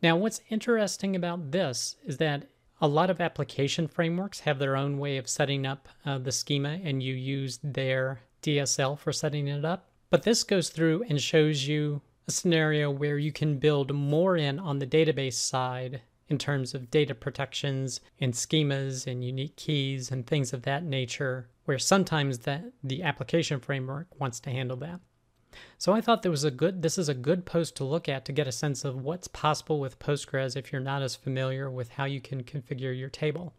now, 0.00 0.16
what's 0.16 0.40
interesting 0.48 1.16
about 1.16 1.50
this 1.50 1.96
is 2.04 2.18
that 2.18 2.48
a 2.80 2.86
lot 2.86 3.10
of 3.10 3.20
application 3.20 3.88
frameworks 3.88 4.40
have 4.40 4.58
their 4.58 4.76
own 4.76 4.98
way 4.98 5.16
of 5.16 5.28
setting 5.28 5.66
up 5.66 5.88
uh, 6.06 6.18
the 6.18 6.30
schema, 6.30 6.78
and 6.84 7.02
you 7.02 7.14
use 7.14 7.58
their 7.64 8.20
DSL 8.42 8.96
for 8.96 9.12
setting 9.12 9.48
it 9.48 9.64
up. 9.64 9.90
But 10.10 10.22
this 10.22 10.44
goes 10.44 10.70
through 10.70 11.04
and 11.08 11.20
shows 11.20 11.66
you 11.66 12.00
a 12.28 12.30
scenario 12.30 12.90
where 12.90 13.18
you 13.18 13.32
can 13.32 13.58
build 13.58 13.92
more 13.92 14.36
in 14.36 14.60
on 14.60 14.78
the 14.78 14.86
database 14.86 15.34
side 15.34 16.02
in 16.28 16.38
terms 16.38 16.74
of 16.74 16.90
data 16.90 17.14
protections 17.14 18.00
and 18.20 18.32
schemas 18.34 19.06
and 19.06 19.24
unique 19.24 19.56
keys 19.56 20.10
and 20.10 20.26
things 20.26 20.52
of 20.52 20.62
that 20.62 20.84
nature, 20.84 21.48
where 21.64 21.78
sometimes 21.78 22.40
that 22.40 22.64
the 22.84 23.02
application 23.02 23.58
framework 23.58 24.06
wants 24.20 24.38
to 24.40 24.50
handle 24.50 24.76
that. 24.76 25.00
So 25.78 25.92
I 25.92 26.00
thought 26.00 26.22
there 26.22 26.30
was 26.30 26.44
a 26.44 26.50
good 26.50 26.82
this 26.82 26.98
is 26.98 27.08
a 27.08 27.14
good 27.14 27.44
post 27.46 27.76
to 27.76 27.84
look 27.84 28.08
at 28.08 28.24
to 28.24 28.32
get 28.32 28.48
a 28.48 28.52
sense 28.52 28.84
of 28.84 29.02
what's 29.02 29.28
possible 29.28 29.78
with 29.80 29.98
Postgres 29.98 30.56
if 30.56 30.72
you're 30.72 30.80
not 30.80 31.02
as 31.02 31.14
familiar 31.16 31.70
with 31.70 31.90
how 31.90 32.04
you 32.04 32.20
can 32.20 32.42
configure 32.42 32.96
your 32.96 33.08
table. 33.08 33.54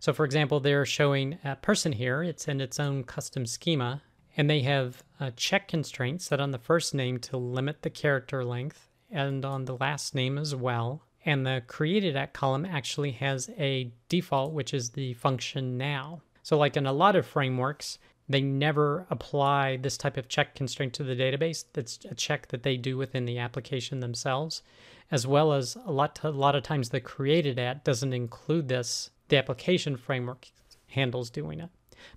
So 0.00 0.12
for 0.12 0.24
example, 0.24 0.60
they're 0.60 0.86
showing 0.86 1.38
a 1.44 1.56
person 1.56 1.92
here, 1.92 2.22
it's 2.22 2.48
in 2.48 2.60
its 2.60 2.78
own 2.78 3.04
custom 3.04 3.46
schema, 3.46 4.02
and 4.36 4.48
they 4.48 4.60
have 4.62 5.02
a 5.18 5.32
check 5.32 5.68
constraint 5.68 6.22
set 6.22 6.40
on 6.40 6.52
the 6.52 6.58
first 6.58 6.94
name 6.94 7.18
to 7.18 7.36
limit 7.36 7.82
the 7.82 7.90
character 7.90 8.44
length 8.44 8.88
and 9.10 9.44
on 9.44 9.64
the 9.64 9.76
last 9.76 10.14
name 10.14 10.38
as 10.38 10.54
well. 10.54 11.02
And 11.24 11.44
the 11.44 11.62
created 11.66 12.16
at 12.16 12.32
column 12.32 12.64
actually 12.64 13.10
has 13.12 13.50
a 13.58 13.90
default, 14.08 14.52
which 14.52 14.72
is 14.72 14.90
the 14.90 15.14
function 15.14 15.76
now. 15.76 16.22
So 16.42 16.56
like 16.56 16.76
in 16.76 16.86
a 16.86 16.92
lot 16.92 17.16
of 17.16 17.26
frameworks, 17.26 17.98
they 18.28 18.42
never 18.42 19.06
apply 19.10 19.78
this 19.78 19.96
type 19.96 20.16
of 20.16 20.28
check 20.28 20.54
constraint 20.54 20.92
to 20.94 21.02
the 21.02 21.16
database. 21.16 21.64
That's 21.72 21.98
a 22.04 22.14
check 22.14 22.48
that 22.48 22.62
they 22.62 22.76
do 22.76 22.96
within 22.96 23.24
the 23.24 23.38
application 23.38 24.00
themselves, 24.00 24.62
as 25.10 25.26
well 25.26 25.52
as 25.52 25.76
a 25.86 25.90
lot 25.90 26.20
a 26.22 26.30
lot 26.30 26.54
of 26.54 26.62
times 26.62 26.90
the 26.90 27.00
created 27.00 27.58
at 27.58 27.84
doesn't 27.84 28.12
include 28.12 28.68
this. 28.68 29.10
The 29.28 29.38
application 29.38 29.96
framework 29.96 30.48
handles 30.88 31.30
doing 31.30 31.60
it. 31.60 31.70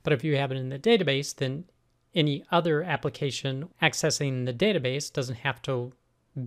But 0.03 0.13
if 0.13 0.24
you 0.24 0.36
have 0.38 0.51
it 0.51 0.58
in 0.58 0.70
the 0.70 0.80
database, 0.80 1.36
then 1.36 1.65
any 2.13 2.44
other 2.51 2.84
application 2.84 3.70
accessing 3.82 4.46
the 4.46 4.53
database 4.53 5.12
doesn't 5.12 5.36
have 5.36 5.62
to 5.63 5.94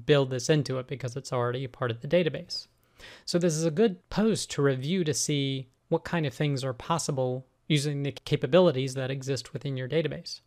build 0.06 0.30
this 0.30 0.48
into 0.48 0.78
it 0.78 0.86
because 0.86 1.16
it's 1.16 1.32
already 1.32 1.66
part 1.66 1.90
of 1.90 2.00
the 2.00 2.08
database. 2.08 2.66
So 3.24 3.38
this 3.38 3.54
is 3.54 3.64
a 3.64 3.70
good 3.70 4.08
post 4.10 4.50
to 4.52 4.62
review 4.62 5.04
to 5.04 5.14
see 5.14 5.68
what 5.88 6.04
kind 6.04 6.26
of 6.26 6.34
things 6.34 6.64
are 6.64 6.72
possible 6.72 7.46
using 7.66 8.02
the 8.02 8.12
capabilities 8.12 8.94
that 8.94 9.10
exist 9.10 9.52
within 9.52 9.76
your 9.76 9.88
database. 9.88 10.40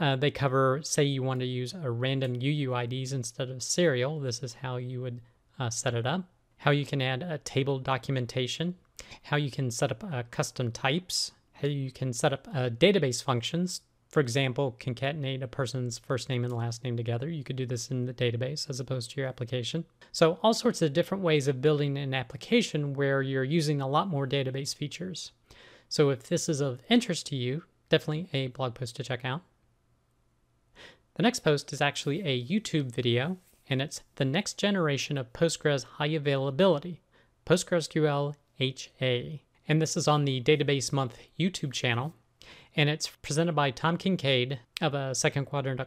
Uh, 0.00 0.16
they 0.16 0.30
cover, 0.30 0.80
say, 0.82 1.04
you 1.04 1.22
want 1.22 1.40
to 1.40 1.46
use 1.46 1.74
a 1.74 1.90
random 1.90 2.34
UUIDs 2.34 3.12
instead 3.12 3.50
of 3.50 3.62
serial. 3.62 4.18
This 4.18 4.42
is 4.42 4.54
how 4.54 4.76
you 4.76 5.00
would 5.02 5.20
uh, 5.58 5.70
set 5.70 5.94
it 5.94 6.06
up. 6.06 6.28
How 6.58 6.70
you 6.70 6.84
can 6.84 7.00
add 7.00 7.22
a 7.22 7.38
table 7.38 7.78
documentation. 7.78 8.74
How 9.22 9.36
you 9.36 9.50
can 9.50 9.70
set 9.70 9.92
up 9.92 10.02
uh, 10.04 10.22
custom 10.30 10.72
types. 10.72 11.32
How 11.52 11.68
you 11.68 11.90
can 11.90 12.12
set 12.12 12.32
up 12.32 12.48
uh, 12.52 12.70
database 12.70 13.22
functions. 13.22 13.82
For 14.08 14.20
example, 14.20 14.76
concatenate 14.78 15.42
a 15.42 15.48
person's 15.48 15.98
first 15.98 16.28
name 16.28 16.44
and 16.44 16.52
last 16.52 16.84
name 16.84 16.96
together. 16.96 17.28
You 17.28 17.42
could 17.42 17.56
do 17.56 17.66
this 17.66 17.90
in 17.90 18.06
the 18.06 18.14
database 18.14 18.70
as 18.70 18.78
opposed 18.78 19.10
to 19.10 19.20
your 19.20 19.28
application. 19.28 19.84
So, 20.12 20.38
all 20.42 20.54
sorts 20.54 20.82
of 20.82 20.92
different 20.92 21.24
ways 21.24 21.48
of 21.48 21.60
building 21.60 21.98
an 21.98 22.14
application 22.14 22.94
where 22.94 23.22
you're 23.22 23.42
using 23.42 23.80
a 23.80 23.88
lot 23.88 24.06
more 24.06 24.26
database 24.26 24.72
features. 24.72 25.32
So 25.94 26.10
if 26.10 26.24
this 26.24 26.48
is 26.48 26.60
of 26.60 26.82
interest 26.88 27.24
to 27.26 27.36
you, 27.36 27.62
definitely 27.88 28.28
a 28.32 28.48
blog 28.48 28.74
post 28.74 28.96
to 28.96 29.04
check 29.04 29.24
out. 29.24 29.42
The 31.14 31.22
next 31.22 31.44
post 31.44 31.72
is 31.72 31.80
actually 31.80 32.20
a 32.22 32.44
YouTube 32.44 32.90
video, 32.90 33.36
and 33.70 33.80
it's 33.80 34.00
the 34.16 34.24
next 34.24 34.58
generation 34.58 35.16
of 35.16 35.32
Postgres 35.32 35.84
high 35.84 36.08
availability, 36.08 37.00
PostgreSQL 37.46 38.34
HA. 38.58 39.44
And 39.68 39.80
this 39.80 39.96
is 39.96 40.08
on 40.08 40.24
the 40.24 40.40
Database 40.40 40.92
Month 40.92 41.16
YouTube 41.38 41.72
channel, 41.72 42.12
and 42.74 42.90
it's 42.90 43.06
presented 43.22 43.52
by 43.52 43.70
Tom 43.70 43.96
Kincaid 43.96 44.58
of 44.80 44.94
a 44.94 45.14
second 45.14 45.44
quadrant. 45.44 45.80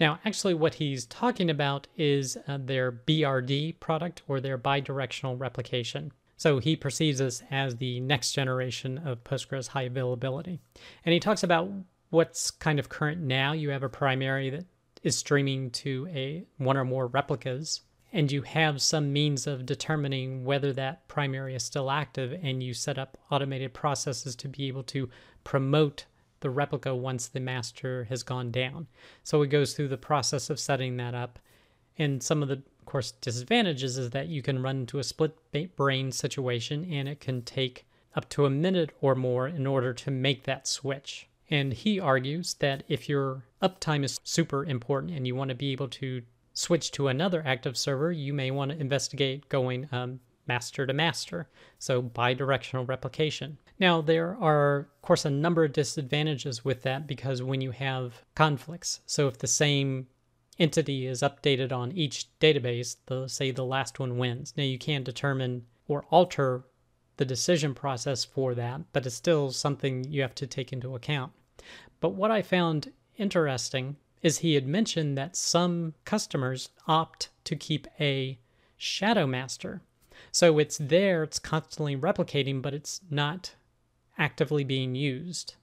Now, 0.00 0.20
actually, 0.24 0.54
what 0.54 0.76
he's 0.76 1.04
talking 1.04 1.50
about 1.50 1.86
is 1.98 2.38
uh, 2.48 2.56
their 2.58 2.90
BDR 2.90 3.78
product 3.78 4.22
or 4.26 4.40
their 4.40 4.56
bidirectional 4.56 5.38
replication. 5.38 6.12
So 6.36 6.58
he 6.58 6.76
perceives 6.76 7.18
this 7.18 7.42
as 7.50 7.76
the 7.76 8.00
next 8.00 8.32
generation 8.32 8.98
of 8.98 9.24
Postgres 9.24 9.68
high 9.68 9.82
availability. 9.82 10.60
And 11.04 11.12
he 11.12 11.20
talks 11.20 11.42
about 11.42 11.70
what's 12.10 12.50
kind 12.50 12.78
of 12.78 12.88
current 12.88 13.20
now. 13.20 13.52
You 13.52 13.70
have 13.70 13.82
a 13.82 13.88
primary 13.88 14.50
that 14.50 14.66
is 15.02 15.16
streaming 15.16 15.70
to 15.70 16.08
a 16.12 16.44
one 16.58 16.76
or 16.76 16.84
more 16.84 17.06
replicas, 17.06 17.82
and 18.12 18.30
you 18.30 18.42
have 18.42 18.82
some 18.82 19.12
means 19.12 19.46
of 19.46 19.66
determining 19.66 20.44
whether 20.44 20.72
that 20.72 21.06
primary 21.08 21.54
is 21.54 21.64
still 21.64 21.90
active, 21.90 22.38
and 22.42 22.62
you 22.62 22.74
set 22.74 22.98
up 22.98 23.16
automated 23.30 23.72
processes 23.72 24.36
to 24.36 24.48
be 24.48 24.68
able 24.68 24.82
to 24.84 25.08
promote 25.44 26.06
the 26.40 26.50
replica 26.50 26.94
once 26.94 27.28
the 27.28 27.40
master 27.40 28.04
has 28.04 28.22
gone 28.22 28.50
down. 28.50 28.86
So 29.24 29.42
it 29.42 29.48
goes 29.48 29.74
through 29.74 29.88
the 29.88 29.96
process 29.96 30.50
of 30.50 30.60
setting 30.60 30.96
that 30.98 31.14
up 31.14 31.38
and 31.98 32.22
some 32.22 32.42
of 32.42 32.48
the 32.48 32.62
course, 32.86 33.12
disadvantages 33.12 33.98
is 33.98 34.10
that 34.10 34.28
you 34.28 34.42
can 34.42 34.62
run 34.62 34.78
into 34.78 34.98
a 34.98 35.04
split 35.04 35.36
brain 35.76 36.12
situation 36.12 36.88
and 36.90 37.08
it 37.08 37.20
can 37.20 37.42
take 37.42 37.86
up 38.14 38.28
to 38.30 38.46
a 38.46 38.50
minute 38.50 38.90
or 39.00 39.14
more 39.14 39.46
in 39.46 39.66
order 39.66 39.92
to 39.92 40.10
make 40.10 40.44
that 40.44 40.66
switch. 40.66 41.28
And 41.50 41.72
he 41.72 42.00
argues 42.00 42.54
that 42.54 42.82
if 42.88 43.08
your 43.08 43.44
uptime 43.62 44.04
is 44.04 44.18
super 44.24 44.64
important 44.64 45.12
and 45.12 45.26
you 45.26 45.34
want 45.34 45.50
to 45.50 45.54
be 45.54 45.72
able 45.72 45.88
to 45.88 46.22
switch 46.54 46.90
to 46.92 47.08
another 47.08 47.42
active 47.46 47.76
server, 47.76 48.10
you 48.10 48.32
may 48.32 48.50
want 48.50 48.70
to 48.70 48.80
investigate 48.80 49.48
going 49.48 49.88
um, 49.92 50.20
master 50.48 50.86
to 50.86 50.92
master, 50.92 51.48
so 51.78 52.02
bidirectional 52.02 52.88
replication. 52.88 53.58
Now, 53.78 54.00
there 54.00 54.36
are, 54.40 54.78
of 54.78 55.02
course, 55.02 55.24
a 55.24 55.30
number 55.30 55.64
of 55.64 55.72
disadvantages 55.72 56.64
with 56.64 56.82
that 56.82 57.06
because 57.06 57.42
when 57.42 57.60
you 57.60 57.72
have 57.72 58.22
conflicts, 58.34 59.00
so 59.06 59.28
if 59.28 59.38
the 59.38 59.46
same 59.46 60.06
entity 60.58 61.06
is 61.06 61.22
updated 61.22 61.72
on 61.72 61.92
each 61.92 62.26
database, 62.40 62.96
the, 63.06 63.28
say 63.28 63.50
the 63.50 63.64
last 63.64 63.98
one 63.98 64.18
wins. 64.18 64.54
Now, 64.56 64.64
you 64.64 64.78
can 64.78 65.02
determine 65.02 65.66
or 65.88 66.04
alter 66.10 66.64
the 67.16 67.24
decision 67.24 67.74
process 67.74 68.24
for 68.24 68.54
that, 68.54 68.80
but 68.92 69.06
it's 69.06 69.14
still 69.14 69.50
something 69.50 70.04
you 70.04 70.22
have 70.22 70.34
to 70.36 70.46
take 70.46 70.72
into 70.72 70.94
account. 70.94 71.32
But 72.00 72.10
what 72.10 72.30
I 72.30 72.42
found 72.42 72.92
interesting 73.16 73.96
is 74.22 74.38
he 74.38 74.54
had 74.54 74.66
mentioned 74.66 75.16
that 75.16 75.36
some 75.36 75.94
customers 76.04 76.70
opt 76.86 77.30
to 77.44 77.56
keep 77.56 77.86
a 78.00 78.38
shadow 78.76 79.26
master. 79.26 79.82
So 80.32 80.58
it's 80.58 80.78
there, 80.78 81.22
it's 81.22 81.38
constantly 81.38 81.96
replicating, 81.96 82.60
but 82.60 82.74
it's 82.74 83.00
not 83.10 83.54
actively 84.18 84.64
being 84.64 84.94
used. 84.94 85.54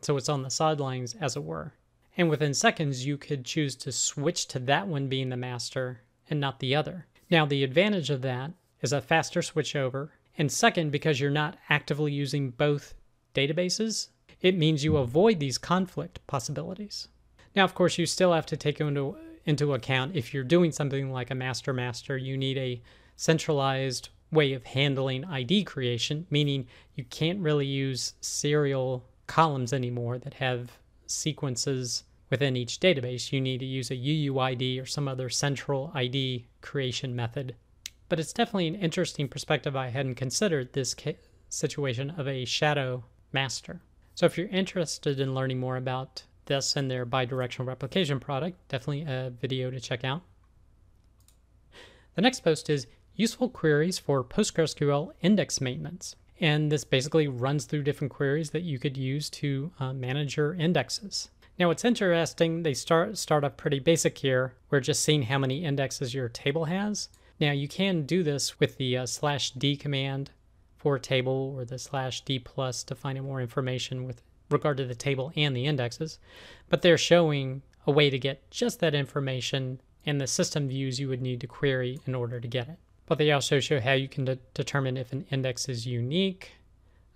So 0.00 0.16
it's 0.16 0.28
on 0.28 0.42
the 0.42 0.50
sidelines, 0.50 1.14
as 1.20 1.36
it 1.36 1.44
were. 1.44 1.72
And 2.18 2.28
within 2.28 2.52
seconds, 2.52 3.06
you 3.06 3.16
could 3.16 3.44
choose 3.44 3.76
to 3.76 3.92
switch 3.92 4.48
to 4.48 4.58
that 4.58 4.88
one 4.88 5.08
being 5.08 5.30
the 5.30 5.36
master 5.36 6.00
and 6.28 6.38
not 6.38 6.60
the 6.60 6.74
other. 6.74 7.06
Now, 7.30 7.46
the 7.46 7.64
advantage 7.64 8.10
of 8.10 8.22
that 8.22 8.50
is 8.82 8.92
a 8.92 9.00
faster 9.00 9.40
switchover 9.40 10.10
and 10.38 10.52
second, 10.52 10.92
because 10.92 11.20
you're 11.20 11.30
not 11.30 11.58
actively 11.68 12.12
using 12.12 12.50
both 12.50 12.94
databases, 13.34 14.08
it 14.40 14.56
means 14.56 14.84
you 14.84 14.96
avoid 14.96 15.40
these 15.40 15.58
conflict 15.58 16.24
possibilities. 16.28 17.08
Now, 17.56 17.64
of 17.64 17.74
course, 17.74 17.98
you 17.98 18.06
still 18.06 18.32
have 18.32 18.46
to 18.46 18.56
take 18.56 18.80
into, 18.80 19.16
into 19.46 19.74
account 19.74 20.14
if 20.14 20.32
you're 20.32 20.44
doing 20.44 20.70
something 20.70 21.10
like 21.10 21.32
a 21.32 21.34
master 21.34 21.72
master, 21.72 22.16
you 22.16 22.36
need 22.36 22.56
a 22.56 22.80
centralized 23.16 24.10
way 24.30 24.52
of 24.52 24.64
handling 24.64 25.24
ID 25.24 25.64
creation, 25.64 26.24
meaning 26.30 26.68
you 26.94 27.02
can't 27.04 27.40
really 27.40 27.66
use 27.66 28.14
serial 28.20 29.04
columns 29.26 29.72
anymore 29.72 30.18
that 30.18 30.34
have 30.34 30.70
sequences 31.06 32.04
within 32.30 32.56
each 32.56 32.80
database. 32.80 33.32
You 33.32 33.40
need 33.40 33.60
to 33.60 33.66
use 33.66 33.90
a 33.90 33.96
UUID 33.96 34.82
or 34.82 34.86
some 34.86 35.08
other 35.08 35.28
central 35.28 35.90
ID 35.94 36.46
creation 36.60 37.14
method 37.14 37.54
but 38.08 38.18
it's 38.18 38.32
definitely 38.32 38.68
an 38.68 38.74
interesting 38.76 39.28
perspective 39.28 39.76
I 39.76 39.88
hadn't 39.88 40.14
considered 40.14 40.72
this 40.72 40.94
situation 41.48 42.10
of 42.10 42.26
a 42.26 42.44
shadow 42.44 43.04
master. 43.32 43.80
So 44.14 44.26
if 44.26 44.36
you're 44.36 44.48
interested 44.48 45.20
in 45.20 45.34
learning 45.34 45.60
more 45.60 45.76
about 45.76 46.22
this 46.46 46.76
and 46.76 46.90
their 46.90 47.04
bidirectional 47.04 47.66
replication 47.66 48.18
product, 48.18 48.56
definitely 48.68 49.02
a 49.02 49.30
video 49.30 49.70
to 49.70 49.80
check 49.80 50.04
out. 50.04 50.22
The 52.14 52.22
next 52.22 52.40
post 52.40 52.70
is 52.70 52.86
useful 53.14 53.48
queries 53.48 53.98
for 53.98 54.24
PostgreSQL 54.24 55.12
index 55.20 55.60
maintenance. 55.60 56.16
And 56.40 56.70
this 56.72 56.84
basically 56.84 57.28
runs 57.28 57.64
through 57.64 57.82
different 57.82 58.12
queries 58.12 58.50
that 58.50 58.62
you 58.62 58.78
could 58.78 58.96
use 58.96 59.28
to 59.30 59.72
uh, 59.78 59.92
manage 59.92 60.36
your 60.36 60.54
indexes. 60.54 61.30
Now, 61.58 61.66
what's 61.68 61.84
interesting, 61.84 62.62
they 62.62 62.74
start 62.74 63.18
start 63.18 63.42
off 63.42 63.56
pretty 63.56 63.80
basic 63.80 64.18
here. 64.18 64.54
We're 64.70 64.78
just 64.78 65.02
seeing 65.02 65.22
how 65.22 65.38
many 65.38 65.64
indexes 65.64 66.14
your 66.14 66.28
table 66.28 66.66
has. 66.66 67.08
Now 67.40 67.50
you 67.50 67.66
can 67.66 68.02
do 68.02 68.22
this 68.22 68.60
with 68.60 68.76
the 68.76 68.96
uh, 68.96 69.06
slash 69.06 69.50
d 69.50 69.76
command 69.76 70.30
for 70.76 71.00
table 71.00 71.54
or 71.56 71.64
the 71.64 71.78
slash 71.78 72.20
d 72.20 72.38
plus 72.38 72.84
to 72.84 72.94
find 72.94 73.18
out 73.18 73.24
more 73.24 73.40
information 73.40 74.06
with 74.06 74.22
regard 74.50 74.76
to 74.76 74.86
the 74.86 74.94
table 74.94 75.32
and 75.34 75.56
the 75.56 75.66
indexes, 75.66 76.20
but 76.68 76.82
they're 76.82 76.96
showing 76.96 77.62
a 77.86 77.90
way 77.90 78.08
to 78.08 78.18
get 78.18 78.48
just 78.50 78.78
that 78.78 78.94
information 78.94 79.80
and 80.06 80.20
the 80.20 80.26
system 80.26 80.68
views 80.68 81.00
you 81.00 81.08
would 81.08 81.20
need 81.20 81.40
to 81.40 81.46
query 81.46 81.98
in 82.06 82.14
order 82.14 82.38
to 82.38 82.48
get 82.48 82.68
it. 82.68 82.78
But 83.06 83.18
they 83.18 83.32
also 83.32 83.58
show 83.58 83.80
how 83.80 83.92
you 83.92 84.08
can 84.08 84.24
de 84.24 84.38
determine 84.54 84.96
if 84.96 85.12
an 85.12 85.26
index 85.30 85.68
is 85.68 85.86
unique, 85.86 86.52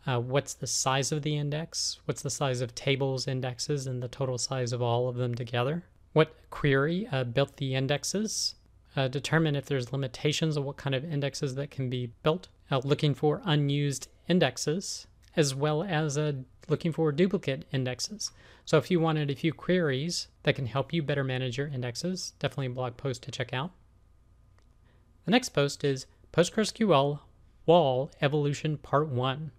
uh, 0.06 0.18
what's 0.20 0.54
the 0.54 0.66
size 0.66 1.12
of 1.12 1.22
the 1.22 1.36
index, 1.36 2.00
what's 2.04 2.22
the 2.22 2.30
size 2.30 2.60
of 2.60 2.74
tables, 2.74 3.28
indexes, 3.28 3.86
and 3.86 4.02
the 4.02 4.08
total 4.08 4.38
size 4.38 4.72
of 4.72 4.82
all 4.82 5.08
of 5.08 5.16
them 5.16 5.34
together, 5.34 5.84
what 6.12 6.34
query 6.50 7.06
uh, 7.12 7.24
built 7.24 7.56
the 7.56 7.74
indexes, 7.74 8.56
uh, 8.96 9.08
determine 9.08 9.56
if 9.56 9.66
there's 9.66 9.92
limitations 9.92 10.56
of 10.56 10.64
what 10.64 10.76
kind 10.76 10.94
of 10.94 11.04
indexes 11.04 11.54
that 11.54 11.70
can 11.70 11.88
be 11.88 12.12
built, 12.22 12.48
uh, 12.70 12.80
looking 12.84 13.14
for 13.14 13.40
unused 13.44 14.08
indexes, 14.28 15.06
as 15.36 15.54
well 15.54 15.82
as 15.82 16.18
uh, 16.18 16.32
looking 16.68 16.92
for 16.92 17.10
duplicate 17.12 17.64
indexes. 17.72 18.30
So 18.64 18.78
if 18.78 18.90
you 18.90 19.00
wanted 19.00 19.30
a 19.30 19.34
few 19.34 19.52
queries 19.52 20.28
that 20.42 20.54
can 20.54 20.66
help 20.66 20.92
you 20.92 21.02
better 21.02 21.24
manage 21.24 21.58
your 21.58 21.68
indexes, 21.68 22.32
definitely 22.38 22.66
a 22.66 22.70
blog 22.70 22.96
post 22.96 23.22
to 23.22 23.30
check 23.30 23.52
out. 23.52 23.72
The 25.24 25.30
next 25.30 25.50
post 25.50 25.84
is 25.84 26.06
PostgreSQL 26.32 27.20
WAL 27.66 28.10
Evolution 28.20 28.76
Part 28.76 29.08
1. 29.08 29.52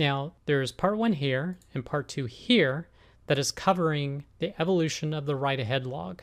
Now, 0.00 0.32
there's 0.46 0.72
Part 0.72 0.96
1 0.96 1.12
here 1.12 1.58
and 1.74 1.84
Part 1.84 2.08
2 2.08 2.24
here 2.24 2.88
that 3.26 3.38
is 3.38 3.52
covering 3.52 4.24
the 4.38 4.58
evolution 4.58 5.12
of 5.12 5.26
the 5.26 5.36
write 5.36 5.60
ahead 5.60 5.86
log. 5.86 6.22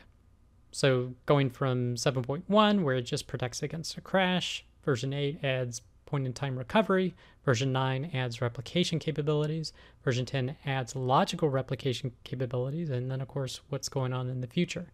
So 0.72 1.14
going 1.26 1.50
from 1.50 1.94
7.1, 1.94 2.82
where 2.82 2.96
it 2.96 3.02
just 3.02 3.28
protects 3.28 3.62
against 3.62 3.96
a 3.96 4.00
crash, 4.00 4.64
version 4.84 5.12
8 5.12 5.44
adds 5.44 5.82
point 6.06 6.26
in 6.26 6.32
time 6.32 6.58
recovery, 6.58 7.14
version 7.44 7.70
9 7.70 8.10
adds 8.12 8.40
replication 8.40 8.98
capabilities, 8.98 9.72
version 10.02 10.26
10 10.26 10.56
adds 10.66 10.96
logical 10.96 11.48
replication 11.48 12.10
capabilities, 12.24 12.90
and 12.90 13.08
then, 13.08 13.20
of 13.20 13.28
course, 13.28 13.60
what's 13.68 13.88
going 13.88 14.12
on 14.12 14.28
in 14.28 14.40
the 14.40 14.48
future. 14.48 14.88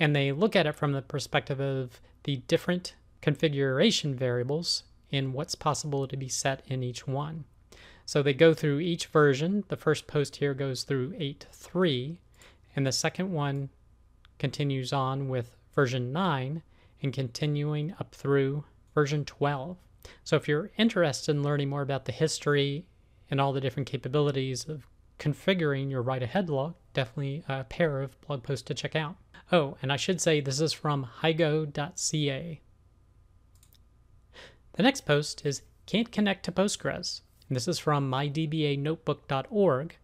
And 0.00 0.16
they 0.16 0.32
look 0.32 0.56
at 0.56 0.66
it 0.66 0.74
from 0.74 0.90
the 0.90 1.02
perspective 1.02 1.60
of 1.60 2.00
the 2.24 2.38
different 2.48 2.96
configuration 3.22 4.16
variables 4.16 4.82
and 5.12 5.32
what's 5.32 5.54
possible 5.54 6.08
to 6.08 6.16
be 6.16 6.28
set 6.28 6.64
in 6.66 6.82
each 6.82 7.06
one. 7.06 7.44
So 8.10 8.24
they 8.24 8.34
go 8.34 8.54
through 8.54 8.80
each 8.80 9.06
version. 9.06 9.62
The 9.68 9.76
first 9.76 10.08
post 10.08 10.34
here 10.34 10.52
goes 10.52 10.82
through 10.82 11.12
8.3, 11.12 12.16
and 12.74 12.84
the 12.84 12.90
second 12.90 13.32
one 13.32 13.68
continues 14.36 14.92
on 14.92 15.28
with 15.28 15.54
version 15.76 16.12
9 16.12 16.60
and 17.02 17.12
continuing 17.12 17.94
up 18.00 18.12
through 18.12 18.64
version 18.96 19.24
12. 19.24 19.76
So 20.24 20.34
if 20.34 20.48
you're 20.48 20.72
interested 20.76 21.36
in 21.36 21.44
learning 21.44 21.68
more 21.68 21.82
about 21.82 22.04
the 22.04 22.10
history 22.10 22.84
and 23.30 23.40
all 23.40 23.52
the 23.52 23.60
different 23.60 23.88
capabilities 23.88 24.68
of 24.68 24.88
configuring 25.20 25.88
your 25.88 26.02
write 26.02 26.24
ahead 26.24 26.50
log, 26.50 26.74
definitely 26.92 27.44
a 27.48 27.62
pair 27.62 28.02
of 28.02 28.20
blog 28.22 28.42
posts 28.42 28.64
to 28.64 28.74
check 28.74 28.96
out. 28.96 29.14
Oh, 29.52 29.76
and 29.82 29.92
I 29.92 29.96
should 29.96 30.20
say 30.20 30.40
this 30.40 30.60
is 30.60 30.72
from 30.72 31.06
higo.ca. 31.20 32.60
The 34.72 34.82
next 34.82 35.06
post 35.06 35.46
is 35.46 35.62
Can't 35.86 36.10
Connect 36.10 36.44
to 36.46 36.50
Postgres. 36.50 37.20
And 37.50 37.56
this 37.56 37.68
is 37.68 37.78
from 37.78 38.10
mydbanotebook.org. 38.10 39.96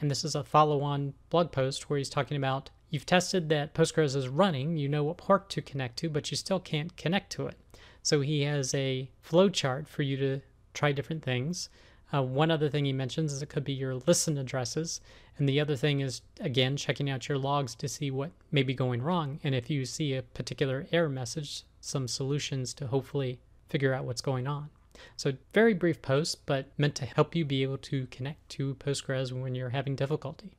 And 0.00 0.10
this 0.10 0.24
is 0.24 0.36
a 0.36 0.44
follow 0.44 0.82
on 0.82 1.14
blog 1.30 1.50
post 1.50 1.90
where 1.90 1.98
he's 1.98 2.10
talking 2.10 2.36
about 2.36 2.70
You've 2.92 3.06
tested 3.06 3.48
that 3.48 3.72
Postgres 3.72 4.14
is 4.14 4.28
running, 4.28 4.76
you 4.76 4.86
know 4.86 5.02
what 5.02 5.16
port 5.16 5.48
to 5.48 5.62
connect 5.62 5.96
to, 6.00 6.10
but 6.10 6.30
you 6.30 6.36
still 6.36 6.60
can't 6.60 6.94
connect 6.94 7.32
to 7.32 7.46
it. 7.46 7.56
So 8.02 8.20
he 8.20 8.42
has 8.42 8.74
a 8.74 9.08
flowchart 9.26 9.88
for 9.88 10.02
you 10.02 10.18
to 10.18 10.42
try 10.74 10.92
different 10.92 11.22
things. 11.22 11.70
Uh, 12.12 12.22
one 12.22 12.50
other 12.50 12.68
thing 12.68 12.84
he 12.84 12.92
mentions 12.92 13.32
is 13.32 13.40
it 13.40 13.48
could 13.48 13.64
be 13.64 13.72
your 13.72 13.94
listen 13.94 14.36
addresses. 14.36 15.00
And 15.38 15.48
the 15.48 15.58
other 15.58 15.74
thing 15.74 16.00
is, 16.00 16.20
again, 16.38 16.76
checking 16.76 17.08
out 17.08 17.30
your 17.30 17.38
logs 17.38 17.74
to 17.76 17.88
see 17.88 18.10
what 18.10 18.32
may 18.50 18.62
be 18.62 18.74
going 18.74 19.00
wrong. 19.00 19.40
And 19.42 19.54
if 19.54 19.70
you 19.70 19.86
see 19.86 20.12
a 20.12 20.22
particular 20.22 20.86
error 20.92 21.08
message, 21.08 21.64
some 21.80 22.06
solutions 22.06 22.74
to 22.74 22.88
hopefully 22.88 23.40
figure 23.70 23.94
out 23.94 24.04
what's 24.04 24.20
going 24.20 24.46
on. 24.46 24.68
So, 25.16 25.34
very 25.52 25.74
brief 25.74 26.02
post, 26.02 26.44
but 26.46 26.66
meant 26.76 26.94
to 26.96 27.06
help 27.06 27.34
you 27.34 27.44
be 27.44 27.62
able 27.62 27.78
to 27.78 28.06
connect 28.06 28.48
to 28.50 28.74
Postgres 28.74 29.32
when 29.32 29.54
you're 29.54 29.70
having 29.70 29.96
difficulty. 29.96 30.52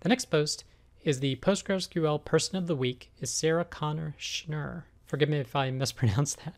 The 0.00 0.08
next 0.08 0.26
post 0.26 0.64
is 1.04 1.20
the 1.20 1.36
PostgreSQL 1.36 2.24
Person 2.24 2.56
of 2.56 2.66
the 2.66 2.76
Week 2.76 3.10
is 3.20 3.30
Sarah 3.30 3.64
Conway 3.64 4.14
Schnurr. 4.18 4.84
Forgive 5.06 5.28
me 5.28 5.38
if 5.38 5.54
I 5.54 5.70
mispronounced 5.72 6.44
that. 6.44 6.54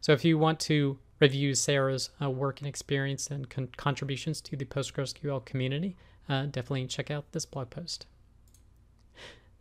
So 0.00 0.12
if 0.12 0.24
you 0.24 0.38
want 0.38 0.60
to 0.60 0.98
review 1.20 1.54
Sarah's 1.54 2.10
uh, 2.20 2.30
work 2.30 2.60
and 2.60 2.68
experience 2.68 3.30
and 3.30 3.48
con- 3.48 3.68
contributions 3.76 4.40
to 4.42 4.56
the 4.56 4.64
PostgreSQL 4.64 5.44
community, 5.44 5.96
uh, 6.28 6.46
definitely 6.46 6.86
check 6.86 7.10
out 7.10 7.32
this 7.32 7.44
blog 7.44 7.70
post. 7.70 8.06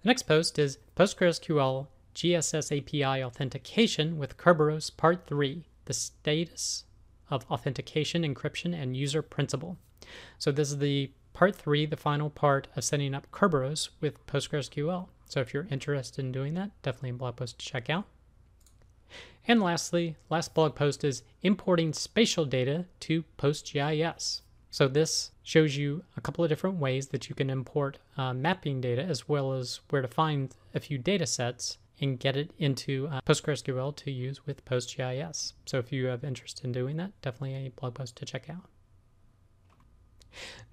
The 0.01 0.07
next 0.07 0.23
post 0.23 0.57
is 0.57 0.77
PostgreSQL 0.95 1.87
GSS 2.15 2.77
API 2.77 3.23
Authentication 3.23 4.17
with 4.17 4.37
Kerberos 4.37 4.95
Part 4.95 5.27
3 5.27 5.65
The 5.85 5.93
Status 5.93 6.85
of 7.29 7.45
Authentication, 7.49 8.23
Encryption, 8.23 8.73
and 8.73 8.97
User 8.97 9.21
Principal. 9.21 9.77
So, 10.37 10.51
this 10.51 10.71
is 10.71 10.79
the 10.79 11.11
part 11.33 11.55
three, 11.55 11.85
the 11.85 11.95
final 11.95 12.29
part 12.29 12.67
of 12.75 12.83
setting 12.83 13.13
up 13.13 13.31
Kerberos 13.31 13.89
with 14.01 14.25
PostgreSQL. 14.27 15.07
So 15.29 15.39
if 15.39 15.53
you're 15.53 15.67
interested 15.71 16.25
in 16.25 16.31
doing 16.31 16.55
that, 16.55 16.71
definitely 16.81 17.11
a 17.11 17.13
blog 17.13 17.37
post 17.37 17.59
to 17.59 17.65
check 17.65 17.89
out. 17.89 18.05
And 19.47 19.61
lastly, 19.61 20.17
last 20.29 20.53
blog 20.53 20.75
post 20.75 21.03
is 21.03 21.23
importing 21.41 21.93
spatial 21.93 22.45
data 22.45 22.85
to 23.01 23.23
PostGIS. 23.37 24.41
So 24.69 24.87
this 24.87 25.31
shows 25.41 25.77
you 25.77 26.03
a 26.17 26.21
couple 26.21 26.43
of 26.43 26.49
different 26.49 26.77
ways 26.77 27.07
that 27.07 27.29
you 27.29 27.35
can 27.35 27.49
import 27.49 27.99
uh, 28.17 28.33
mapping 28.33 28.81
data 28.81 29.01
as 29.01 29.29
well 29.29 29.53
as 29.53 29.79
where 29.89 30.01
to 30.01 30.07
find 30.07 30.53
a 30.75 30.79
few 30.79 30.97
data 30.97 31.25
sets 31.25 31.77
and 32.01 32.19
get 32.19 32.35
it 32.35 32.51
into 32.57 33.07
uh, 33.11 33.21
PostgreSQL 33.25 33.95
to 33.97 34.11
use 34.11 34.45
with 34.45 34.65
PostGIS. 34.65 35.53
So 35.65 35.77
if 35.79 35.91
you 35.91 36.07
have 36.07 36.23
interest 36.23 36.63
in 36.63 36.71
doing 36.71 36.97
that, 36.97 37.11
definitely 37.21 37.55
a 37.55 37.69
blog 37.69 37.95
post 37.95 38.15
to 38.17 38.25
check 38.25 38.49
out. 38.49 38.69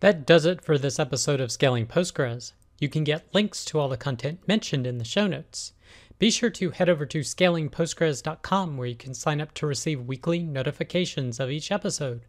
That 0.00 0.26
does 0.26 0.44
it 0.44 0.64
for 0.64 0.78
this 0.78 0.98
episode 0.98 1.40
of 1.40 1.50
Scaling 1.50 1.86
Postgres. 1.86 2.52
You 2.78 2.88
can 2.88 3.04
get 3.04 3.34
links 3.34 3.64
to 3.66 3.78
all 3.78 3.88
the 3.88 3.96
content 3.96 4.46
mentioned 4.46 4.86
in 4.86 4.98
the 4.98 5.04
show 5.04 5.26
notes. 5.26 5.72
Be 6.18 6.30
sure 6.30 6.50
to 6.50 6.70
head 6.70 6.88
over 6.88 7.04
to 7.06 7.20
scalingpostgres.com 7.20 8.76
where 8.76 8.88
you 8.88 8.96
can 8.96 9.14
sign 9.14 9.40
up 9.40 9.52
to 9.54 9.66
receive 9.66 10.06
weekly 10.06 10.40
notifications 10.40 11.40
of 11.40 11.50
each 11.50 11.70
episode, 11.70 12.22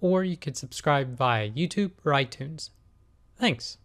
or 0.00 0.24
you 0.24 0.36
could 0.36 0.56
subscribe 0.56 1.16
via 1.16 1.50
YouTube 1.50 1.92
or 2.04 2.12
iTunes. 2.12 2.70
Thanks. 3.36 3.78